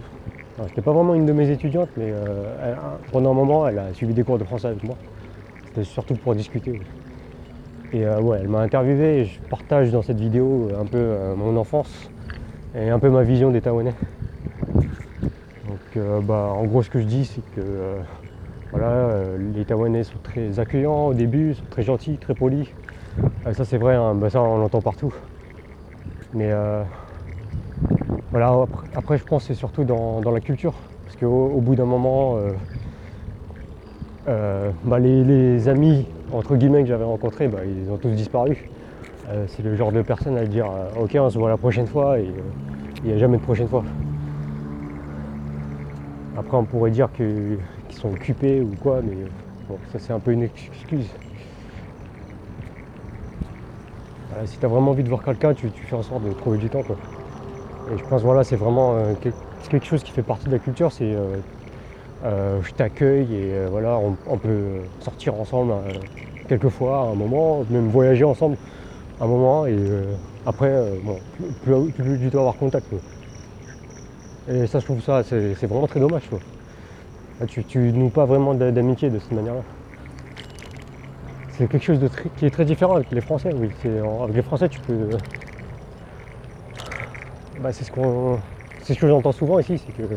Pas 0.56 0.92
vraiment 0.92 1.16
une 1.16 1.26
de 1.26 1.32
mes 1.32 1.50
étudiantes, 1.50 1.88
mais 1.96 2.12
pendant 3.10 3.32
un 3.32 3.34
moment 3.34 3.66
elle 3.66 3.80
a 3.80 3.92
suivi 3.92 4.14
des 4.14 4.22
cours 4.22 4.38
de 4.38 4.44
français 4.44 4.68
avec 4.68 4.84
moi. 4.84 4.94
C'était 5.66 5.82
surtout 5.82 6.14
pour 6.14 6.36
discuter. 6.36 6.78
Et 7.92 8.06
ouais, 8.06 8.38
elle 8.40 8.46
m'a 8.46 8.60
interviewé 8.60 9.18
et 9.18 9.24
je 9.24 9.40
partage 9.50 9.90
dans 9.90 10.02
cette 10.02 10.20
vidéo 10.20 10.70
un 10.80 10.84
peu 10.84 11.16
mon 11.36 11.56
enfance 11.56 12.08
et 12.76 12.88
un 12.88 13.00
peu 13.00 13.10
ma 13.10 13.24
vision 13.24 13.50
des 13.50 13.60
Taïwanais. 13.60 13.94
Donc 15.94 16.24
bah, 16.26 16.50
en 16.52 16.64
gros 16.64 16.82
ce 16.82 16.90
que 16.90 17.00
je 17.00 17.04
dis 17.04 17.24
c'est 17.24 17.42
que 17.54 17.62
voilà, 18.74 18.88
euh, 18.88 19.38
les 19.54 19.64
Taïwanais 19.64 20.02
sont 20.02 20.18
très 20.20 20.58
accueillants 20.58 21.06
au 21.06 21.14
début, 21.14 21.54
sont 21.54 21.62
très 21.70 21.84
gentils, 21.84 22.16
très 22.16 22.34
polis. 22.34 22.66
Euh, 23.46 23.52
ça 23.52 23.64
c'est 23.64 23.78
vrai, 23.78 23.94
hein, 23.94 24.14
bah, 24.16 24.30
ça 24.30 24.42
on 24.42 24.58
l'entend 24.58 24.80
partout. 24.80 25.14
Mais 26.32 26.48
euh, 26.50 26.82
voilà, 28.32 28.66
après, 28.96 29.16
je 29.16 29.22
pense 29.22 29.42
que 29.42 29.54
c'est 29.54 29.58
surtout 29.58 29.84
dans, 29.84 30.20
la 30.28 30.40
culture. 30.40 30.74
Parce 31.04 31.16
qu'au 31.16 31.60
bout 31.60 31.76
d'un 31.76 31.84
moment, 31.84 32.36
bah, 34.26 34.98
les, 34.98 35.68
amis 35.68 36.06
entre 36.32 36.56
guillemets 36.56 36.82
que 36.82 36.88
j'avais 36.88 37.04
rencontrés, 37.04 37.46
bah, 37.46 37.60
ils 37.64 37.88
ont 37.92 37.96
tous 37.96 38.10
disparu. 38.10 38.68
c'est 39.46 39.62
le 39.62 39.76
genre 39.76 39.92
de 39.92 40.02
personne 40.02 40.36
à 40.36 40.46
dire 40.46 40.66
ok 41.00 41.16
on 41.20 41.30
se 41.30 41.38
voit 41.38 41.48
la 41.48 41.56
prochaine 41.56 41.86
fois 41.86 42.18
et 42.18 42.28
il 43.04 43.10
n'y 43.10 43.12
a 43.12 43.18
jamais 43.18 43.36
de 43.36 43.42
prochaine 43.42 43.68
fois. 43.68 43.84
Après 46.36 46.56
on 46.56 46.64
pourrait 46.64 46.90
dire 46.90 47.08
que 47.16 47.58
sont 47.90 48.12
occupés 48.12 48.60
ou 48.60 48.70
quoi, 48.82 49.00
mais 49.02 49.14
bon, 49.68 49.78
ça 49.92 49.98
c'est 49.98 50.12
un 50.12 50.18
peu 50.18 50.32
une 50.32 50.42
excuse. 50.42 51.06
si 54.46 54.58
tu 54.58 54.66
as 54.66 54.68
vraiment 54.68 54.90
envie 54.90 55.04
de 55.04 55.08
voir 55.08 55.22
quelqu'un, 55.22 55.54
tu, 55.54 55.68
fais 55.70 55.94
en 55.94 56.02
sorte 56.02 56.22
de 56.24 56.32
trouver 56.34 56.58
du 56.58 56.68
temps. 56.68 56.82
Et 57.92 57.96
je 57.96 58.04
pense 58.08 58.22
voilà, 58.22 58.44
c'est 58.44 58.56
vraiment 58.56 58.94
euh, 58.94 59.14
quelque 59.68 59.86
chose 59.86 60.02
qui 60.02 60.10
fait 60.10 60.22
partie 60.22 60.46
de 60.46 60.52
la 60.52 60.58
culture, 60.58 60.90
c'est 60.90 61.04
euh, 61.04 61.36
euh, 62.24 62.60
je 62.62 62.72
t'accueille 62.72 63.32
et 63.34 63.66
voilà, 63.70 63.98
on, 63.98 64.38
peut 64.38 64.80
sortir 65.00 65.34
ensemble 65.34 65.72
quelquefois 66.48 66.98
à 66.98 67.02
un 67.02 67.14
moment, 67.14 67.64
même 67.70 67.88
voyager 67.88 68.24
ensemble 68.24 68.56
un 69.20 69.26
moment 69.26 69.66
et 69.66 69.76
après 70.46 70.70
bon, 71.02 71.18
plus, 71.62 71.92
plus, 71.92 72.18
du 72.18 72.30
tout 72.30 72.38
avoir 72.38 72.56
contact. 72.56 72.86
Et 74.48 74.66
ça 74.66 74.78
je 74.78 74.84
trouve 74.84 75.00
ça 75.00 75.22
c'est 75.22 75.66
vraiment 75.66 75.86
très 75.86 76.00
dommage. 76.00 76.28
Quoi. 76.28 76.38
Ah, 77.40 77.46
tu, 77.46 77.64
tu 77.64 77.78
noues 77.78 78.10
pas 78.10 78.26
vraiment 78.26 78.54
d'amitié 78.54 79.10
de 79.10 79.18
cette 79.18 79.32
manière-là. 79.32 79.62
C'est 81.52 81.68
quelque 81.68 81.84
chose 81.84 82.00
qui 82.36 82.46
est 82.46 82.50
très 82.50 82.64
différent 82.64 82.96
avec 82.96 83.10
les 83.10 83.20
Français. 83.20 83.50
Oui. 83.54 83.70
Avec 84.22 84.36
les 84.36 84.42
Français, 84.42 84.68
tu 84.68 84.80
peux. 84.80 85.08
Bah, 87.60 87.72
c'est 87.72 87.84
ce 87.84 87.92
qu'on, 87.92 88.38
c'est 88.82 88.94
ce 88.94 88.98
que 88.98 89.08
j'entends 89.08 89.32
souvent 89.32 89.58
ici, 89.58 89.78
c'est 89.78 89.92
que 89.92 90.14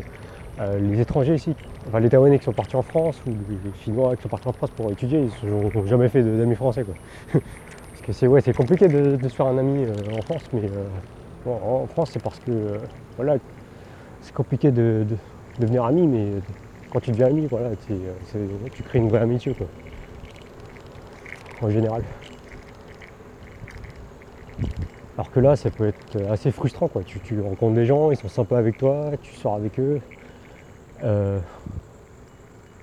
euh, 0.60 0.78
les 0.80 1.00
étrangers 1.00 1.34
ici, 1.34 1.54
enfin 1.86 2.00
les 2.00 2.08
Taïwanais 2.08 2.38
qui 2.38 2.44
sont 2.44 2.52
partis 2.52 2.76
en 2.76 2.82
France 2.82 3.22
ou 3.26 3.30
les 3.30 3.72
Chinois 3.82 4.16
qui 4.16 4.22
sont 4.22 4.28
partis 4.28 4.48
en 4.48 4.52
France 4.52 4.70
pour 4.76 4.90
étudier, 4.90 5.28
ils 5.42 5.48
n'ont 5.48 5.86
jamais 5.86 6.08
fait 6.08 6.22
d'amis 6.22 6.56
français. 6.56 6.84
Quoi. 6.84 6.94
parce 7.32 8.02
que 8.04 8.12
c'est 8.12 8.26
ouais, 8.26 8.42
compliqué 8.52 8.88
de, 8.88 9.16
se 9.22 9.34
faire 9.34 9.46
un 9.46 9.56
ami 9.58 9.84
euh, 9.84 10.18
en 10.18 10.22
France, 10.22 10.42
mais 10.52 10.62
euh, 10.64 11.50
en 11.50 11.86
France 11.86 12.10
c'est 12.12 12.22
parce 12.22 12.38
que 12.40 12.78
voilà, 13.16 13.36
c'est 14.22 14.34
compliqué 14.34 14.70
de, 14.70 15.06
de, 15.08 15.16
devenir 15.60 15.84
ami, 15.84 16.06
mais 16.06 16.26
quand 16.90 17.00
tu 17.00 17.10
deviens 17.10 17.26
ami, 17.26 17.46
voilà, 17.46 17.70
tu 18.72 18.82
crées 18.82 18.98
une 18.98 19.08
vraie 19.08 19.20
amitié, 19.20 19.54
quoi. 19.54 19.66
En 21.60 21.70
général. 21.70 22.02
Alors 25.16 25.30
que 25.32 25.40
là, 25.40 25.56
ça 25.56 25.70
peut 25.70 25.88
être 25.88 26.30
assez 26.30 26.52
frustrant, 26.52 26.88
quoi. 26.88 27.02
Tu, 27.02 27.40
rencontres 27.40 27.74
des 27.74 27.86
gens, 27.86 28.10
ils 28.10 28.16
sont 28.16 28.28
sympas 28.28 28.58
avec 28.58 28.78
toi, 28.78 29.10
tu 29.20 29.34
sors 29.34 29.54
avec 29.54 29.78
eux, 29.80 30.00
euh, 31.02 31.40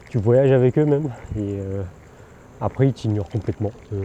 tu 0.10 0.18
voyages 0.18 0.52
avec 0.52 0.78
eux 0.78 0.86
même, 0.86 1.12
et 1.38 1.60
euh, 1.60 1.84
après 2.62 2.88
ils 2.88 2.94
t'ignorent 2.94 3.30
complètement. 3.30 3.72
Euh, 3.94 4.04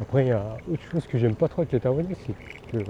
après, 0.00 0.24
il 0.24 0.28
y 0.28 0.32
a 0.32 0.56
autre 0.70 0.82
chose 0.90 1.06
que 1.06 1.18
j'aime 1.18 1.34
pas 1.34 1.46
trop 1.46 1.60
avec 1.60 1.72
les 1.72 1.80
Taïwanais, 1.80 2.16
c'est 2.26 2.34
que 2.72 2.84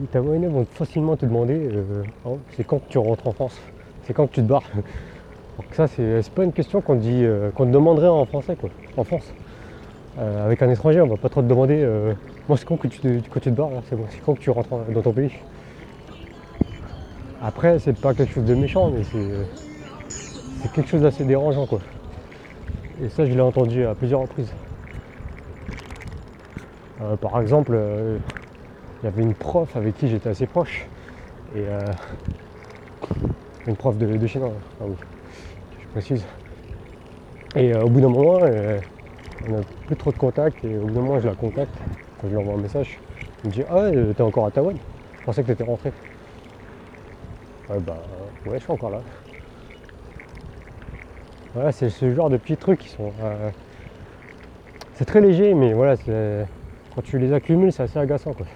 les 0.00 0.06
Taïwanais 0.06 0.48
vont 0.48 0.66
facilement 0.72 1.16
te 1.16 1.24
demander 1.24 1.54
euh, 1.54 2.02
oh, 2.24 2.38
c'est 2.56 2.64
quand 2.64 2.78
que 2.78 2.88
tu 2.88 2.98
rentres 2.98 3.26
en 3.26 3.32
France, 3.32 3.58
c'est 4.04 4.12
quand 4.12 4.26
que 4.26 4.34
tu 4.34 4.42
te 4.42 4.46
barres? 4.46 4.68
Donc 4.74 5.66
ça 5.72 5.86
c'est 5.86 6.28
pas 6.30 6.42
une 6.42 6.52
question 6.52 6.80
qu'on 6.80 6.96
dit 6.96 7.24
euh, 7.24 7.50
te 7.50 7.62
demanderait 7.64 8.08
en 8.08 8.24
français 8.24 8.56
quoi, 8.56 8.70
en 8.96 9.04
France. 9.04 9.32
Euh, 10.18 10.46
avec 10.46 10.62
un 10.62 10.70
étranger 10.70 11.00
on 11.00 11.06
va 11.06 11.16
pas 11.16 11.28
trop 11.28 11.42
te 11.42 11.46
demander 11.46 11.86
moi 12.48 12.56
c'est 12.56 12.64
quand 12.64 12.76
que 12.76 12.88
tu, 12.88 13.00
te, 13.00 13.38
te 13.38 13.50
barres, 13.50 13.70
c'est 13.88 13.96
quand 14.24 14.34
que 14.34 14.40
tu 14.40 14.50
rentres 14.50 14.68
dans 14.92 15.02
ton 15.02 15.12
pays. 15.12 15.32
Après 17.42 17.78
c'est 17.78 17.96
pas 17.98 18.14
quelque 18.14 18.32
chose 18.32 18.44
de 18.44 18.54
méchant 18.54 18.90
mais 18.90 19.04
c'est 19.04 20.72
quelque 20.72 20.88
chose 20.88 21.02
d'assez 21.02 21.24
dérangeant 21.24 21.66
quoi. 21.66 21.80
Et 23.02 23.08
ça 23.08 23.26
je 23.26 23.32
l'ai 23.32 23.40
entendu 23.40 23.86
à 23.86 23.94
plusieurs 23.94 24.22
reprises. 24.22 24.52
par 27.20 27.40
exemple, 27.40 27.78
il 29.04 29.08
y 29.08 29.08
avait 29.08 29.22
une 29.22 29.34
prof 29.34 29.76
avec 29.76 29.98
qui 29.98 30.08
j'étais 30.08 30.30
assez 30.30 30.46
proche. 30.46 30.86
Et 31.54 31.58
euh, 31.58 31.92
une 33.66 33.76
prof 33.76 33.98
de, 33.98 34.26
chinois, 34.26 34.50
ah 34.80 34.84
je 35.78 35.86
précise. 35.88 36.24
Et 37.54 37.74
euh, 37.74 37.82
au 37.82 37.90
bout 37.90 38.00
d'un 38.00 38.08
moment, 38.08 38.38
euh, 38.42 38.80
on 39.46 39.52
n'a 39.52 39.58
plus 39.86 39.96
trop 39.96 40.10
de 40.10 40.16
contact 40.16 40.64
et 40.64 40.78
au 40.78 40.86
bout 40.86 40.94
d'un 40.94 41.02
moment 41.02 41.20
je 41.20 41.28
la 41.28 41.34
contacte, 41.34 41.74
quand 42.18 42.28
je 42.28 42.32
lui 42.32 42.38
envoie 42.38 42.54
un 42.54 42.62
message, 42.62 42.98
elle 43.42 43.50
me 43.50 43.54
dit 43.54 43.62
Ah 43.68 43.90
t'es 44.16 44.22
encore 44.22 44.46
à 44.46 44.50
Taïwan 44.50 44.76
Je 45.20 45.24
pensais 45.24 45.42
que 45.42 45.48
t'étais 45.48 45.64
rentré. 45.64 45.92
Ouais 47.68 47.80
bah 47.80 48.02
ouais 48.46 48.58
je 48.58 48.62
suis 48.62 48.72
encore 48.72 48.90
là. 48.90 49.02
Voilà, 51.52 51.72
c'est 51.72 51.90
ce 51.90 52.10
genre 52.14 52.30
de 52.30 52.38
petits 52.38 52.56
trucs 52.56 52.80
qui 52.80 52.88
sont. 52.88 53.12
c'est 54.94 55.04
très 55.04 55.20
léger 55.20 55.52
mais 55.52 55.74
voilà, 55.74 55.94
quand 56.94 57.02
tu 57.02 57.18
les 57.18 57.34
accumules 57.34 57.70
c'est 57.70 57.82
assez 57.82 57.98
agaçant 57.98 58.32
quoi. 58.32 58.46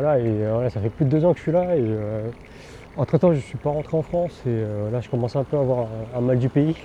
Voilà, 0.00 0.20
et 0.20 0.22
euh, 0.22 0.70
ça 0.70 0.80
fait 0.80 0.90
plus 0.90 1.06
de 1.06 1.10
deux 1.10 1.24
ans 1.24 1.32
que 1.32 1.38
je 1.38 1.42
suis 1.42 1.50
là 1.50 1.74
et 1.74 1.80
euh, 1.80 2.30
entre 2.96 3.18
temps 3.18 3.32
je 3.32 3.40
suis 3.40 3.58
pas 3.58 3.70
rentré 3.70 3.96
en 3.96 4.02
France 4.02 4.40
et 4.46 4.50
euh, 4.50 4.92
là 4.92 5.00
je 5.00 5.08
commence 5.08 5.34
un 5.34 5.42
peu 5.42 5.56
à 5.56 5.60
avoir 5.60 5.88
un, 6.14 6.20
mal 6.20 6.38
du 6.38 6.48
pays. 6.48 6.76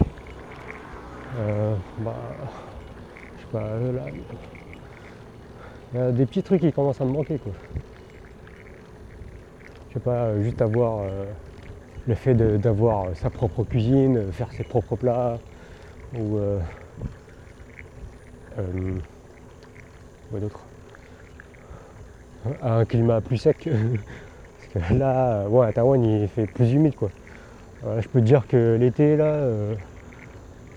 Bah, 2.00 2.16
je 3.38 3.42
sais 3.42 3.48
pas, 3.52 3.70
il 5.94 6.00
y 6.00 6.02
a 6.02 6.12
des 6.12 6.26
petits 6.26 6.42
trucs 6.42 6.62
qui 6.62 6.74
commencent 6.74 7.02
à 7.02 7.06
me 7.06 7.12
manquer 7.12 7.38
quoi. 7.38 7.54
Je 9.90 9.94
sais 9.94 10.00
pas, 10.00 10.42
juste 10.42 10.64
avoir 10.64 11.06
le 12.08 12.16
fait 12.16 12.34
d'avoir 12.34 13.16
sa 13.16 13.30
propre 13.30 13.64
cuisine, 13.64 14.32
faire 14.32 14.52
ses 14.54 14.64
propres 14.64 14.96
plats, 14.96 15.38
ou 16.16 16.40
quoi 20.32 20.40
d'autre? 20.40 20.66
Un 22.62 22.86
climat 22.86 23.22
plus 23.22 23.38
sec. 23.38 23.70
Parce 24.74 24.88
que 24.88 24.94
là, 24.94 25.46
à 25.46 25.74
Taïwan, 25.74 26.04
il 26.04 26.28
fait 26.28 26.48
plus 26.48 26.72
humide 26.74 26.94
je 28.00 28.08
peux 28.08 28.20
te 28.20 28.26
dire 28.26 28.48
que 28.48 28.78
l'été 28.80 29.18
là, 29.18 29.26
euh, 29.26 29.76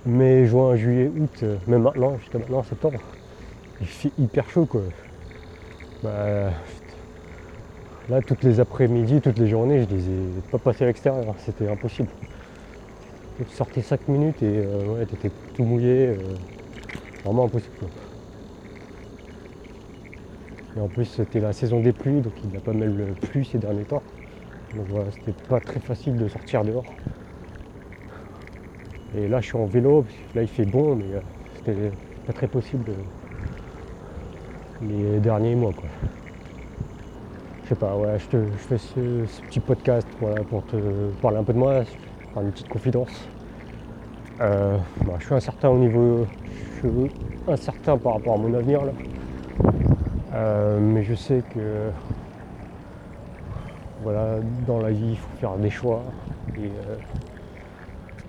mai, 0.04 0.46
juin, 0.46 0.76
juillet, 0.76 1.10
août, 1.16 1.40
euh, 1.42 1.56
même 1.66 1.82
maintenant, 1.82 2.16
jusqu'à 2.18 2.38
maintenant 2.38 2.62
septembre, 2.62 3.00
il 3.80 3.86
fait 3.86 4.12
hyper 4.18 4.48
chaud 4.50 4.66
quoi. 4.66 4.82
Bah, 6.02 6.50
là 8.08 8.22
toutes 8.22 8.42
les 8.42 8.60
après-midi, 8.60 9.20
toutes 9.20 9.38
les 9.38 9.48
journées, 9.48 9.84
je 9.88 9.94
les 9.94 10.02
ai 10.08 10.40
pas 10.50 10.58
passées 10.58 10.84
à 10.84 10.86
l'extérieur, 10.88 11.34
c'était 11.38 11.68
impossible. 11.68 12.08
Tu 13.38 13.54
sortais 13.54 13.82
5 13.82 14.08
minutes 14.08 14.42
et 14.42 14.64
euh, 14.64 14.98
ouais, 14.98 15.06
tout 15.54 15.64
mouillé, 15.64 16.16
vraiment 17.24 17.44
impossible. 17.44 17.74
Et 20.76 20.80
en 20.80 20.88
plus 20.88 21.06
c'était 21.06 21.40
la 21.40 21.52
saison 21.52 21.80
des 21.80 21.92
pluies, 21.92 22.20
donc 22.20 22.32
il 22.44 22.56
a 22.56 22.60
pas 22.60 22.72
mal 22.72 23.14
plu 23.30 23.44
ces 23.44 23.58
derniers 23.58 23.84
temps. 23.84 24.02
Donc 24.74 24.86
voilà, 24.88 25.10
c'était 25.10 25.32
pas 25.48 25.60
très 25.60 25.80
facile 25.80 26.16
de 26.16 26.28
sortir 26.28 26.64
dehors. 26.64 26.84
Et 29.16 29.28
là 29.28 29.40
je 29.40 29.46
suis 29.46 29.56
en 29.56 29.66
vélo, 29.66 30.04
là 30.34 30.42
il 30.42 30.48
fait 30.48 30.66
bon, 30.66 30.96
mais 30.96 31.14
euh, 31.14 31.20
c'était 31.54 31.90
pas 32.26 32.32
très 32.32 32.46
possible 32.46 32.92
les 34.82 35.18
derniers 35.20 35.54
mois. 35.54 35.72
Je 37.64 37.70
sais 37.70 37.74
pas, 37.74 37.96
ouais, 37.96 38.18
je, 38.18 38.38
fais 38.56 38.78
ce, 38.78 39.00
petit 39.48 39.60
podcast 39.60 40.06
pour 40.50 40.64
te 40.66 40.76
parler 41.22 41.38
un 41.38 41.42
peu 41.42 41.52
de 41.52 41.58
moi, 41.58 41.84
faire 41.84 42.42
une 42.42 42.52
petite 42.52 42.68
confidence. 42.68 43.26
Euh, 44.40 44.76
bah, 45.06 45.14
je 45.18 45.24
suis 45.24 45.34
incertain 45.34 45.70
au 45.70 45.78
niveau. 45.78 46.26
Je 46.82 46.88
suis 46.88 47.10
incertain 47.48 47.96
par 47.96 48.14
rapport 48.14 48.34
à 48.34 48.36
mon 48.36 48.52
avenir 48.54 48.84
là. 48.84 48.92
Euh, 50.36 50.78
mais 50.80 51.02
je 51.02 51.14
sais 51.14 51.42
que 51.54 51.90
voilà, 54.02 54.36
dans 54.66 54.80
la 54.80 54.90
vie 54.90 55.12
il 55.12 55.16
faut 55.16 55.34
faire 55.40 55.56
des 55.56 55.70
choix. 55.70 56.02
Et 56.58 56.68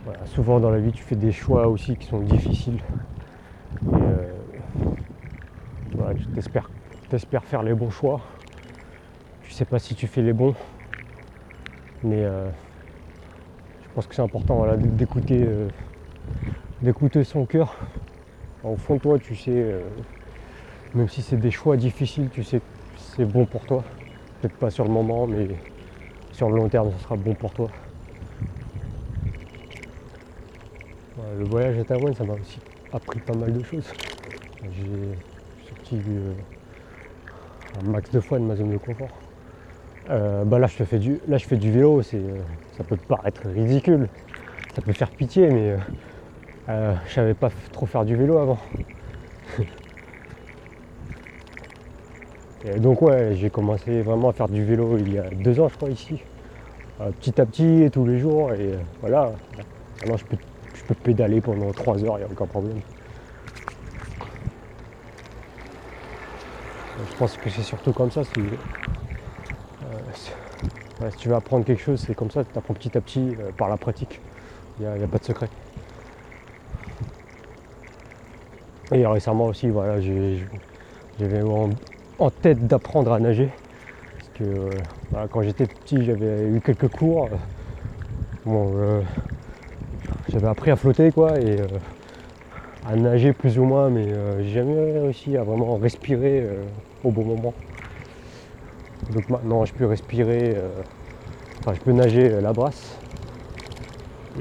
euh, 0.07 0.13
souvent 0.25 0.61
dans 0.61 0.71
la 0.71 0.79
vie 0.79 0.93
tu 0.93 1.03
fais 1.03 1.17
des 1.17 1.33
choix 1.33 1.67
aussi 1.67 1.97
qui 1.97 2.07
sont 2.07 2.19
difficiles. 2.19 2.79
Et 3.91 3.97
voilà, 5.97 6.15
tu 6.15 6.27
t'espères 7.09 7.43
faire 7.43 7.63
les 7.63 7.73
bons 7.73 7.89
choix. 7.89 8.21
Tu 9.43 9.51
sais 9.51 9.65
pas 9.65 9.79
si 9.79 9.93
tu 9.93 10.07
fais 10.07 10.21
les 10.21 10.33
bons. 10.33 10.55
Mais 12.03 12.23
je 12.23 13.89
pense 13.93 14.07
que 14.07 14.15
c'est 14.15 14.21
important 14.21 14.65
d'écouter 14.77 15.45
d'écouter 16.81 17.23
son 17.23 17.45
cœur. 17.45 17.75
Au 18.63 18.75
fond 18.75 18.95
de 18.95 18.99
toi, 18.99 19.19
tu 19.19 19.35
sais, 19.35 19.51
euh, 19.51 19.81
même 20.93 21.09
si 21.09 21.21
c'est 21.21 21.37
des 21.37 21.51
choix 21.51 21.77
difficiles, 21.77 22.29
tu 22.31 22.43
sais 22.43 22.59
que 22.59 22.65
c'est 23.15 23.25
bon 23.25 23.45
pour 23.45 23.65
toi. 23.65 23.83
Peut-être 24.41 24.55
pas 24.55 24.69
sur 24.69 24.85
le 24.85 24.91
moment, 24.91 25.27
mais 25.27 25.47
sur 26.31 26.49
le 26.49 26.55
long 26.55 26.69
terme, 26.69 26.91
ça 26.91 27.03
sera 27.03 27.15
bon 27.15 27.33
pour 27.33 27.51
toi. 27.51 27.69
le 31.37 31.45
voyage 31.45 31.77
à 31.77 31.83
Taïwan, 31.83 32.13
ça 32.15 32.23
m'a 32.23 32.33
aussi 32.33 32.59
appris 32.93 33.19
pas 33.19 33.33
mal 33.33 33.53
de 33.53 33.63
choses. 33.63 33.85
J'ai 34.75 35.69
sorti 35.69 36.01
euh, 36.09 36.33
un 37.79 37.91
max 37.91 38.09
de 38.11 38.19
fois 38.19 38.39
de 38.39 38.43
ma 38.43 38.55
zone 38.55 38.71
de 38.71 38.77
confort. 38.77 39.09
Euh, 40.09 40.43
bah 40.45 40.57
là, 40.57 40.67
je 40.67 40.83
fais 40.83 40.99
du, 40.99 41.19
là, 41.27 41.37
je 41.37 41.45
fais 41.45 41.57
du 41.57 41.71
vélo, 41.71 42.01
ça 42.01 42.83
peut 42.87 42.95
paraître 42.95 43.41
ridicule, 43.49 44.07
ça 44.73 44.81
peut 44.81 44.93
faire 44.93 45.09
pitié, 45.09 45.49
mais 45.49 45.75
euh, 46.69 46.93
je 47.07 47.13
savais 47.13 47.33
pas 47.33 47.49
trop 47.71 47.85
faire 47.85 48.05
du 48.05 48.15
vélo 48.15 48.37
avant. 48.37 48.57
Et 52.75 52.79
donc 52.79 53.01
ouais, 53.01 53.35
j'ai 53.35 53.49
commencé 53.49 54.01
vraiment 54.01 54.29
à 54.29 54.33
faire 54.33 54.49
du 54.49 54.63
vélo 54.63 54.97
il 54.97 55.13
y 55.13 55.17
a 55.17 55.29
deux 55.29 55.59
ans 55.59 55.69
je 55.69 55.75
crois 55.75 55.89
ici. 55.89 56.19
Euh, 56.99 57.11
petit 57.11 57.39
à 57.39 57.45
petit, 57.45 57.89
tous 57.91 58.05
les 58.05 58.19
jours, 58.19 58.51
et 58.53 58.73
euh, 58.73 58.77
voilà. 59.01 59.31
Maintenant 60.01 60.17
je 60.17 60.25
peux, 60.25 60.37
je 60.73 60.83
peux 60.83 60.95
pédaler 60.95 61.39
pendant 61.39 61.71
trois 61.71 62.03
heures, 62.03 62.17
il 62.17 62.25
n'y 62.25 62.29
a 62.29 62.31
aucun 62.31 62.45
problème. 62.45 62.79
Je 67.09 67.15
pense 67.17 67.37
que 67.37 67.49
c'est 67.49 67.61
surtout 67.61 67.93
comme 67.93 68.11
ça. 68.11 68.23
Si, 68.23 68.31
si 70.13 71.17
tu 71.17 71.29
veux 71.29 71.35
apprendre 71.35 71.63
quelque 71.63 71.81
chose, 71.81 72.03
c'est 72.05 72.15
comme 72.15 72.31
ça, 72.31 72.43
tu 72.43 72.57
apprends 72.57 72.73
petit 72.73 72.97
à 72.97 73.01
petit 73.01 73.35
par 73.55 73.69
la 73.69 73.77
pratique. 73.77 74.19
Il 74.79 74.87
n'y 74.87 75.03
a, 75.03 75.07
pas 75.07 75.19
de 75.19 75.23
secret. 75.23 75.49
Et 78.91 79.05
récemment 79.05 79.45
aussi, 79.45 79.69
voilà, 79.69 79.99
j'avais 80.01 81.41
en, 82.19 82.29
tête 82.29 82.67
d'apprendre 82.67 83.11
à 83.13 83.19
nager. 83.19 83.49
Parce 84.17 84.29
que 84.35 84.43
euh, 84.43 85.27
quand 85.31 85.41
j'étais 85.41 85.65
petit, 85.65 86.03
j'avais 86.03 86.49
eu 86.49 86.61
quelques 86.61 86.89
cours. 86.89 87.29
Bon, 88.45 88.71
euh, 88.75 89.01
j'avais 90.29 90.47
appris 90.47 90.71
à 90.71 90.75
flotter 90.75 91.11
quoi 91.11 91.39
et 91.39 91.59
euh, 91.59 91.67
à 92.87 92.95
nager 92.95 93.33
plus 93.33 93.59
ou 93.59 93.63
moins, 93.63 93.89
mais 93.89 94.07
j'ai 94.43 94.53
jamais 94.53 94.99
réussi 94.99 95.35
à 95.35 95.43
vraiment 95.43 95.75
respirer 95.75 96.47
au 97.03 97.11
bon 97.11 97.25
moment. 97.25 97.53
Donc 99.11 99.29
maintenant, 99.29 99.65
je 99.65 99.73
peux 99.73 99.85
respirer, 99.85 100.55
enfin, 101.59 101.73
je 101.73 101.81
peux 101.81 101.91
nager 101.91 102.41
la 102.41 102.53
brasse 102.53 102.97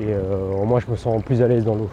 et 0.00 0.14
au 0.14 0.64
moins, 0.64 0.78
je 0.78 0.88
me 0.88 0.96
sens 0.96 1.20
plus 1.24 1.42
à 1.42 1.48
l'aise 1.48 1.64
dans 1.64 1.74
l'eau. 1.74 1.90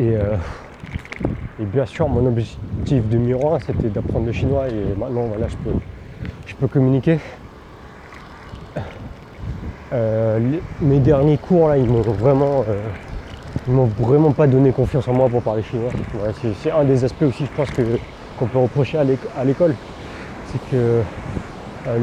Euh, 0.00 0.36
et, 1.60 1.64
bien 1.64 1.86
sûr, 1.86 2.08
mon 2.08 2.24
objectif 2.26 3.08
de 3.08 3.18
miroir, 3.18 3.58
c'était 3.66 3.88
d'apprendre 3.88 4.26
le 4.26 4.32
chinois 4.32 4.68
et 4.68 4.96
maintenant, 4.96 5.22
voilà, 5.22 5.48
je 5.48 5.56
peux, 5.56 5.76
je 6.46 6.54
peux 6.54 6.68
communiquer. 6.68 7.18
Euh, 9.94 10.38
mes 10.82 10.98
derniers 10.98 11.38
cours, 11.38 11.70
là, 11.70 11.78
ils 11.78 11.86
m'ont 11.86 12.02
vraiment, 12.02 12.62
euh, 12.68 12.82
m'ont 13.66 13.90
vraiment 13.98 14.32
pas 14.32 14.46
donné 14.46 14.70
confiance 14.70 15.08
en 15.08 15.14
moi 15.14 15.30
pour 15.30 15.40
parler 15.40 15.62
chinois. 15.62 15.90
c'est 16.62 16.70
un 16.70 16.84
des 16.84 17.04
aspects 17.04 17.22
aussi, 17.22 17.46
je 17.46 17.50
pense, 17.56 17.70
qu'on 18.38 18.46
peut 18.46 18.58
reprocher 18.58 18.98
à 18.98 19.44
l'école. 19.44 19.74
C'est 20.52 20.70
que 20.70 21.00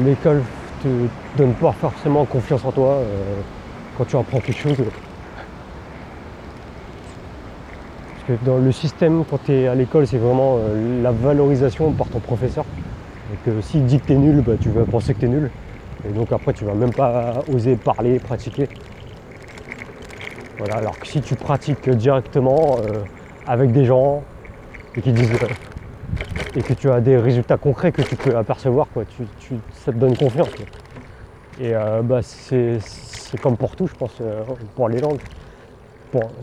l'école 0.04 0.42
te 0.82 0.88
donne 1.38 1.52
pas 1.52 1.70
forcément 1.70 2.24
confiance 2.24 2.64
en 2.64 2.72
toi 2.72 2.98
quand 3.96 4.04
tu 4.04 4.16
apprends 4.16 4.40
quelque 4.40 4.60
chose 4.60 4.78
dans 8.44 8.58
le 8.58 8.72
système, 8.72 9.24
quand 9.28 9.38
tu 9.44 9.52
es 9.52 9.68
à 9.68 9.74
l'école, 9.74 10.06
c'est 10.06 10.18
vraiment 10.18 10.56
euh, 10.58 11.02
la 11.02 11.12
valorisation 11.12 11.92
par 11.92 12.08
ton 12.08 12.18
professeur. 12.18 12.64
Et 13.32 13.50
que 13.50 13.60
s'il 13.60 13.84
dit 13.84 14.00
que 14.00 14.06
tu 14.06 14.12
es 14.12 14.16
nul, 14.16 14.40
bah, 14.40 14.54
tu 14.60 14.70
vas 14.70 14.84
penser 14.84 15.14
que 15.14 15.20
tu 15.20 15.26
es 15.26 15.28
nul. 15.28 15.50
Et 16.08 16.12
donc 16.12 16.32
après, 16.32 16.52
tu 16.52 16.64
vas 16.64 16.74
même 16.74 16.92
pas 16.92 17.42
oser 17.52 17.76
parler, 17.76 18.18
pratiquer. 18.18 18.68
Voilà, 20.58 20.76
alors 20.76 20.98
que 20.98 21.06
si 21.06 21.20
tu 21.20 21.34
pratiques 21.36 21.88
directement 21.90 22.78
euh, 22.78 23.02
avec 23.46 23.72
des 23.72 23.84
gens 23.84 24.22
et 24.96 25.02
qui 25.02 25.12
disent 25.12 25.32
euh, 25.32 26.56
et 26.56 26.62
que 26.62 26.72
tu 26.72 26.90
as 26.90 27.00
des 27.00 27.18
résultats 27.18 27.58
concrets 27.58 27.92
que 27.92 28.02
tu 28.02 28.16
peux 28.16 28.36
apercevoir, 28.36 28.86
quoi, 28.92 29.04
tu, 29.04 29.56
ça 29.72 29.92
te 29.92 29.98
donne 29.98 30.16
confiance. 30.16 30.48
Et 31.60 31.72
bah, 32.02 32.20
c'est 32.22 32.78
comme 33.42 33.56
pour 33.56 33.76
tout, 33.76 33.86
je 33.86 33.94
pense, 33.94 34.22
pour 34.74 34.88
les 34.88 35.00
langues 35.00 35.20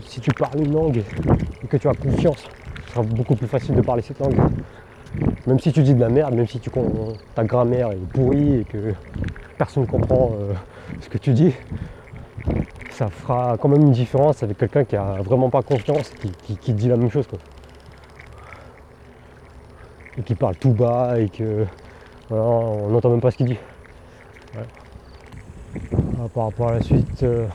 si 0.06 0.20
tu 0.20 0.30
parles 0.32 0.60
une 0.60 0.72
langue 0.72 1.02
et 1.62 1.66
que 1.66 1.76
tu 1.76 1.88
as 1.88 1.94
confiance, 1.94 2.44
ce 2.86 2.92
sera 2.92 3.02
beaucoup 3.02 3.34
plus 3.34 3.46
facile 3.48 3.74
de 3.74 3.80
parler 3.80 4.02
cette 4.02 4.18
langue. 4.20 4.36
Même 5.46 5.60
si 5.60 5.72
tu 5.72 5.82
dis 5.82 5.94
de 5.94 6.00
la 6.00 6.08
merde, 6.08 6.34
même 6.34 6.46
si 6.46 6.58
tu, 6.58 6.70
ta 7.34 7.44
grammaire 7.44 7.90
est 7.90 7.96
pourrie 7.96 8.60
et 8.60 8.64
que 8.64 8.94
personne 9.56 9.84
ne 9.84 9.88
comprend 9.88 10.32
euh, 10.32 10.54
ce 11.00 11.08
que 11.08 11.18
tu 11.18 11.32
dis, 11.32 11.54
ça 12.90 13.08
fera 13.08 13.56
quand 13.58 13.68
même 13.68 13.82
une 13.82 13.92
différence 13.92 14.42
avec 14.42 14.58
quelqu'un 14.58 14.84
qui 14.84 14.96
a 14.96 15.18
vraiment 15.22 15.50
pas 15.50 15.62
confiance, 15.62 16.10
qui, 16.44 16.56
qui, 16.56 16.72
dit 16.72 16.88
la 16.88 16.96
même 16.96 17.10
chose. 17.10 17.26
Quoi. 17.26 17.38
Et 20.18 20.22
qui 20.22 20.34
parle 20.34 20.56
tout 20.56 20.72
bas 20.72 21.18
et 21.18 21.28
que 21.28 21.66
on 22.30 22.88
n'entend 22.88 23.10
même 23.10 23.20
pas 23.20 23.30
ce 23.30 23.36
qu'il 23.36 23.46
dit. 23.46 23.58
par 26.34 26.44
rapport 26.44 26.68
à 26.68 26.74
la 26.74 26.82
suite, 26.82 27.22
euh, 27.22 27.46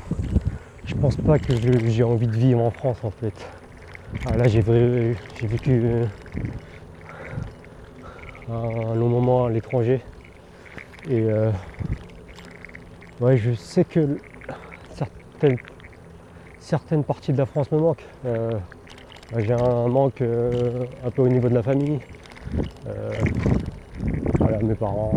je 0.89 0.95
pense 0.95 1.15
pas 1.17 1.37
que 1.37 1.53
j'ai 1.87 2.03
envie 2.03 2.25
de 2.25 2.35
vivre 2.35 2.61
en 2.61 2.71
France 2.71 2.97
en 3.03 3.11
fait. 3.11 3.33
Ah, 4.25 4.35
là 4.35 4.47
j'ai 4.47 4.61
vécu 4.61 5.81
euh, 5.83 6.05
un 8.49 8.95
long 8.95 9.07
moment 9.07 9.45
à 9.45 9.49
l'étranger 9.51 10.01
et 11.07 11.21
euh, 11.21 11.51
ouais 13.21 13.37
je 13.37 13.53
sais 13.53 13.85
que 13.85 14.17
certaines, 16.59 17.03
parties 17.03 17.33
de 17.33 17.37
la 17.37 17.45
France 17.45 17.71
me 17.71 17.77
manquent. 17.77 18.05
Euh, 18.25 18.51
j'ai 19.37 19.53
un 19.53 19.87
manque 19.87 20.21
un 20.21 21.11
peu 21.11 21.21
au 21.21 21.29
niveau 21.29 21.49
de 21.49 21.55
la 21.55 21.61
famille. 21.61 21.99
mes 24.63 24.75
parents. 24.75 25.11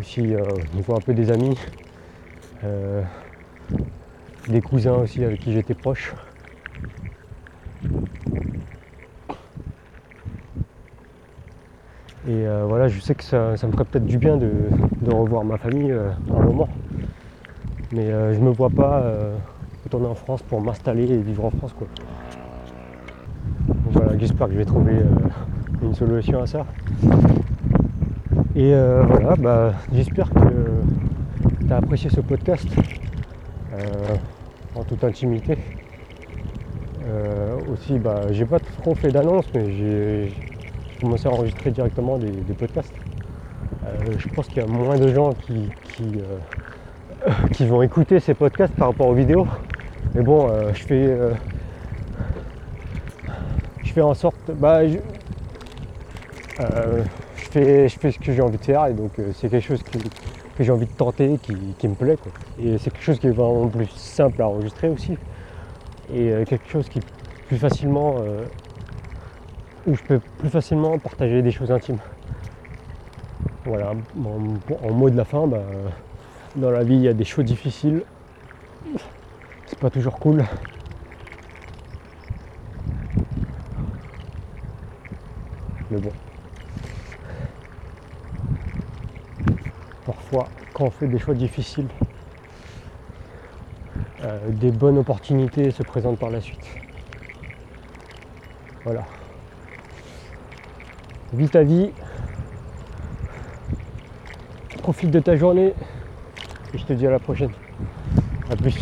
aussi 0.00 0.34
au 0.34 0.76
niveau 0.76 0.96
un 0.96 1.00
peu 1.00 1.14
des 1.14 1.30
amis. 1.30 1.56
Euh, 2.64 3.02
des 4.48 4.60
cousins 4.60 4.94
aussi 4.94 5.22
avec 5.24 5.40
qui 5.40 5.52
j'étais 5.52 5.74
proche. 5.74 6.14
Et 12.26 12.46
euh, 12.46 12.64
voilà, 12.66 12.88
je 12.88 12.98
sais 13.00 13.14
que 13.14 13.22
ça, 13.22 13.50
me 13.50 13.72
ferait 13.72 13.84
peut-être 13.84 14.06
du 14.06 14.18
bien 14.18 14.36
de, 14.36 14.50
revoir 15.08 15.44
ma 15.44 15.56
famille 15.56 15.92
euh, 15.92 16.10
un 16.34 16.42
moment. 16.42 16.68
Mais 17.92 18.06
je 18.06 18.38
me 18.40 18.50
vois 18.50 18.68
pas 18.68 19.02
retourner 19.84 20.08
en 20.08 20.14
France 20.14 20.42
pour 20.42 20.60
m'installer 20.60 21.10
et 21.10 21.16
vivre 21.16 21.46
en 21.46 21.50
France. 21.50 21.72
Quoi. 21.72 21.86
voilà, 23.92 24.18
j'espère 24.18 24.48
que 24.48 24.52
je 24.52 24.58
vais 24.58 24.66
trouver 24.66 24.92
une 25.82 25.94
solution 25.94 26.42
à 26.42 26.46
ça. 26.46 26.66
Et 28.54 28.74
voilà, 28.74 29.36
bah, 29.38 29.72
j'espère 29.90 30.28
que 30.28 30.57
apprécié 31.76 32.10
ce 32.10 32.20
podcast 32.20 32.66
euh, 33.74 34.16
en 34.74 34.84
toute 34.84 35.04
intimité. 35.04 35.58
Euh, 37.06 37.58
aussi, 37.72 37.98
bah, 37.98 38.22
j'ai 38.32 38.44
pas 38.44 38.58
trop 38.58 38.94
fait 38.94 39.10
d'annonces, 39.10 39.46
mais 39.54 39.72
j'ai 39.72 40.32
commencé 41.00 41.28
à 41.28 41.30
enregistrer 41.30 41.70
directement 41.70 42.18
des, 42.18 42.30
podcasts. 42.58 42.92
Euh, 43.84 44.12
je 44.18 44.28
pense 44.28 44.48
qu'il 44.48 44.58
y 44.58 44.60
a 44.60 44.66
moins 44.66 44.98
de 44.98 45.12
gens 45.12 45.32
qui, 45.32 45.68
qui, 47.52 47.66
vont 47.66 47.82
écouter 47.82 48.20
ces 48.20 48.34
podcasts 48.34 48.74
par 48.74 48.88
rapport 48.88 49.08
aux 49.08 49.14
vidéos. 49.14 49.46
Mais 50.14 50.22
bon, 50.22 50.48
je 50.72 50.82
fais 50.82 51.18
je 53.84 53.92
fais 53.92 54.00
en 54.00 54.14
sorte. 54.14 54.50
Bah, 54.52 54.86
je, 54.88 54.98
fais, 57.50 57.88
je 57.88 57.98
fais 57.98 58.10
ce 58.10 58.18
que 58.18 58.32
j'ai 58.32 58.42
envie 58.42 58.58
de 58.58 58.64
faire 58.64 58.86
et 58.86 58.94
donc 58.94 59.12
c'est 59.34 59.48
quelque 59.50 59.66
chose 59.66 59.82
que, 60.58 60.64
j'ai 60.64 60.72
envie 60.72 60.86
de 60.86 60.92
tenter, 60.92 61.38
qui, 61.38 61.88
me 61.88 61.94
plaît. 61.94 62.18
Et 62.58 62.76
c'est 62.78 62.90
quelque 62.90 63.04
chose 63.04 63.18
qui 63.20 63.28
est 63.28 63.30
vraiment 63.30 63.68
plus 63.68 63.88
simple 63.88 64.42
à 64.42 64.48
enregistrer 64.48 64.88
aussi 64.88 65.16
et 66.12 66.32
euh, 66.32 66.44
quelque 66.44 66.68
chose 66.68 66.88
qui 66.88 67.00
plus 67.46 67.58
facilement 67.58 68.16
euh, 68.20 68.44
où 69.86 69.94
je 69.94 70.02
peux 70.02 70.20
plus 70.38 70.50
facilement 70.50 70.98
partager 70.98 71.42
des 71.42 71.50
choses 71.50 71.70
intimes. 71.70 71.98
Voilà, 73.64 73.92
en, 74.82 74.92
mot 74.92 75.10
de 75.10 75.16
la 75.16 75.24
fin, 75.24 75.46
bah, 75.46 75.62
dans 76.56 76.70
la 76.70 76.82
vie 76.82 76.94
il 76.94 77.02
y 77.02 77.08
a 77.08 77.14
des 77.14 77.24
choses 77.24 77.44
difficiles. 77.44 78.02
C'est 79.66 79.78
pas 79.78 79.90
toujours 79.90 80.18
cool. 80.18 80.44
Mais 85.90 85.98
bon. 85.98 86.10
Quand 90.30 90.84
on 90.84 90.90
fait 90.90 91.06
des 91.06 91.18
choix 91.18 91.34
difficiles, 91.34 91.88
euh, 94.22 94.38
des 94.50 94.70
bonnes 94.70 94.98
opportunités 94.98 95.70
se 95.70 95.82
présentent 95.82 96.18
par 96.18 96.30
la 96.30 96.40
suite. 96.40 96.66
Voilà. 98.84 99.04
Vis 101.32 101.48
ta 101.48 101.62
vie, 101.62 101.90
profite 104.82 105.10
de 105.10 105.20
ta 105.20 105.36
journée 105.36 105.74
et 106.72 106.78
je 106.78 106.84
te 106.84 106.92
dis 106.92 107.06
à 107.06 107.10
la 107.10 107.18
prochaine. 107.18 107.52
A 108.50 108.56
plus. 108.56 108.74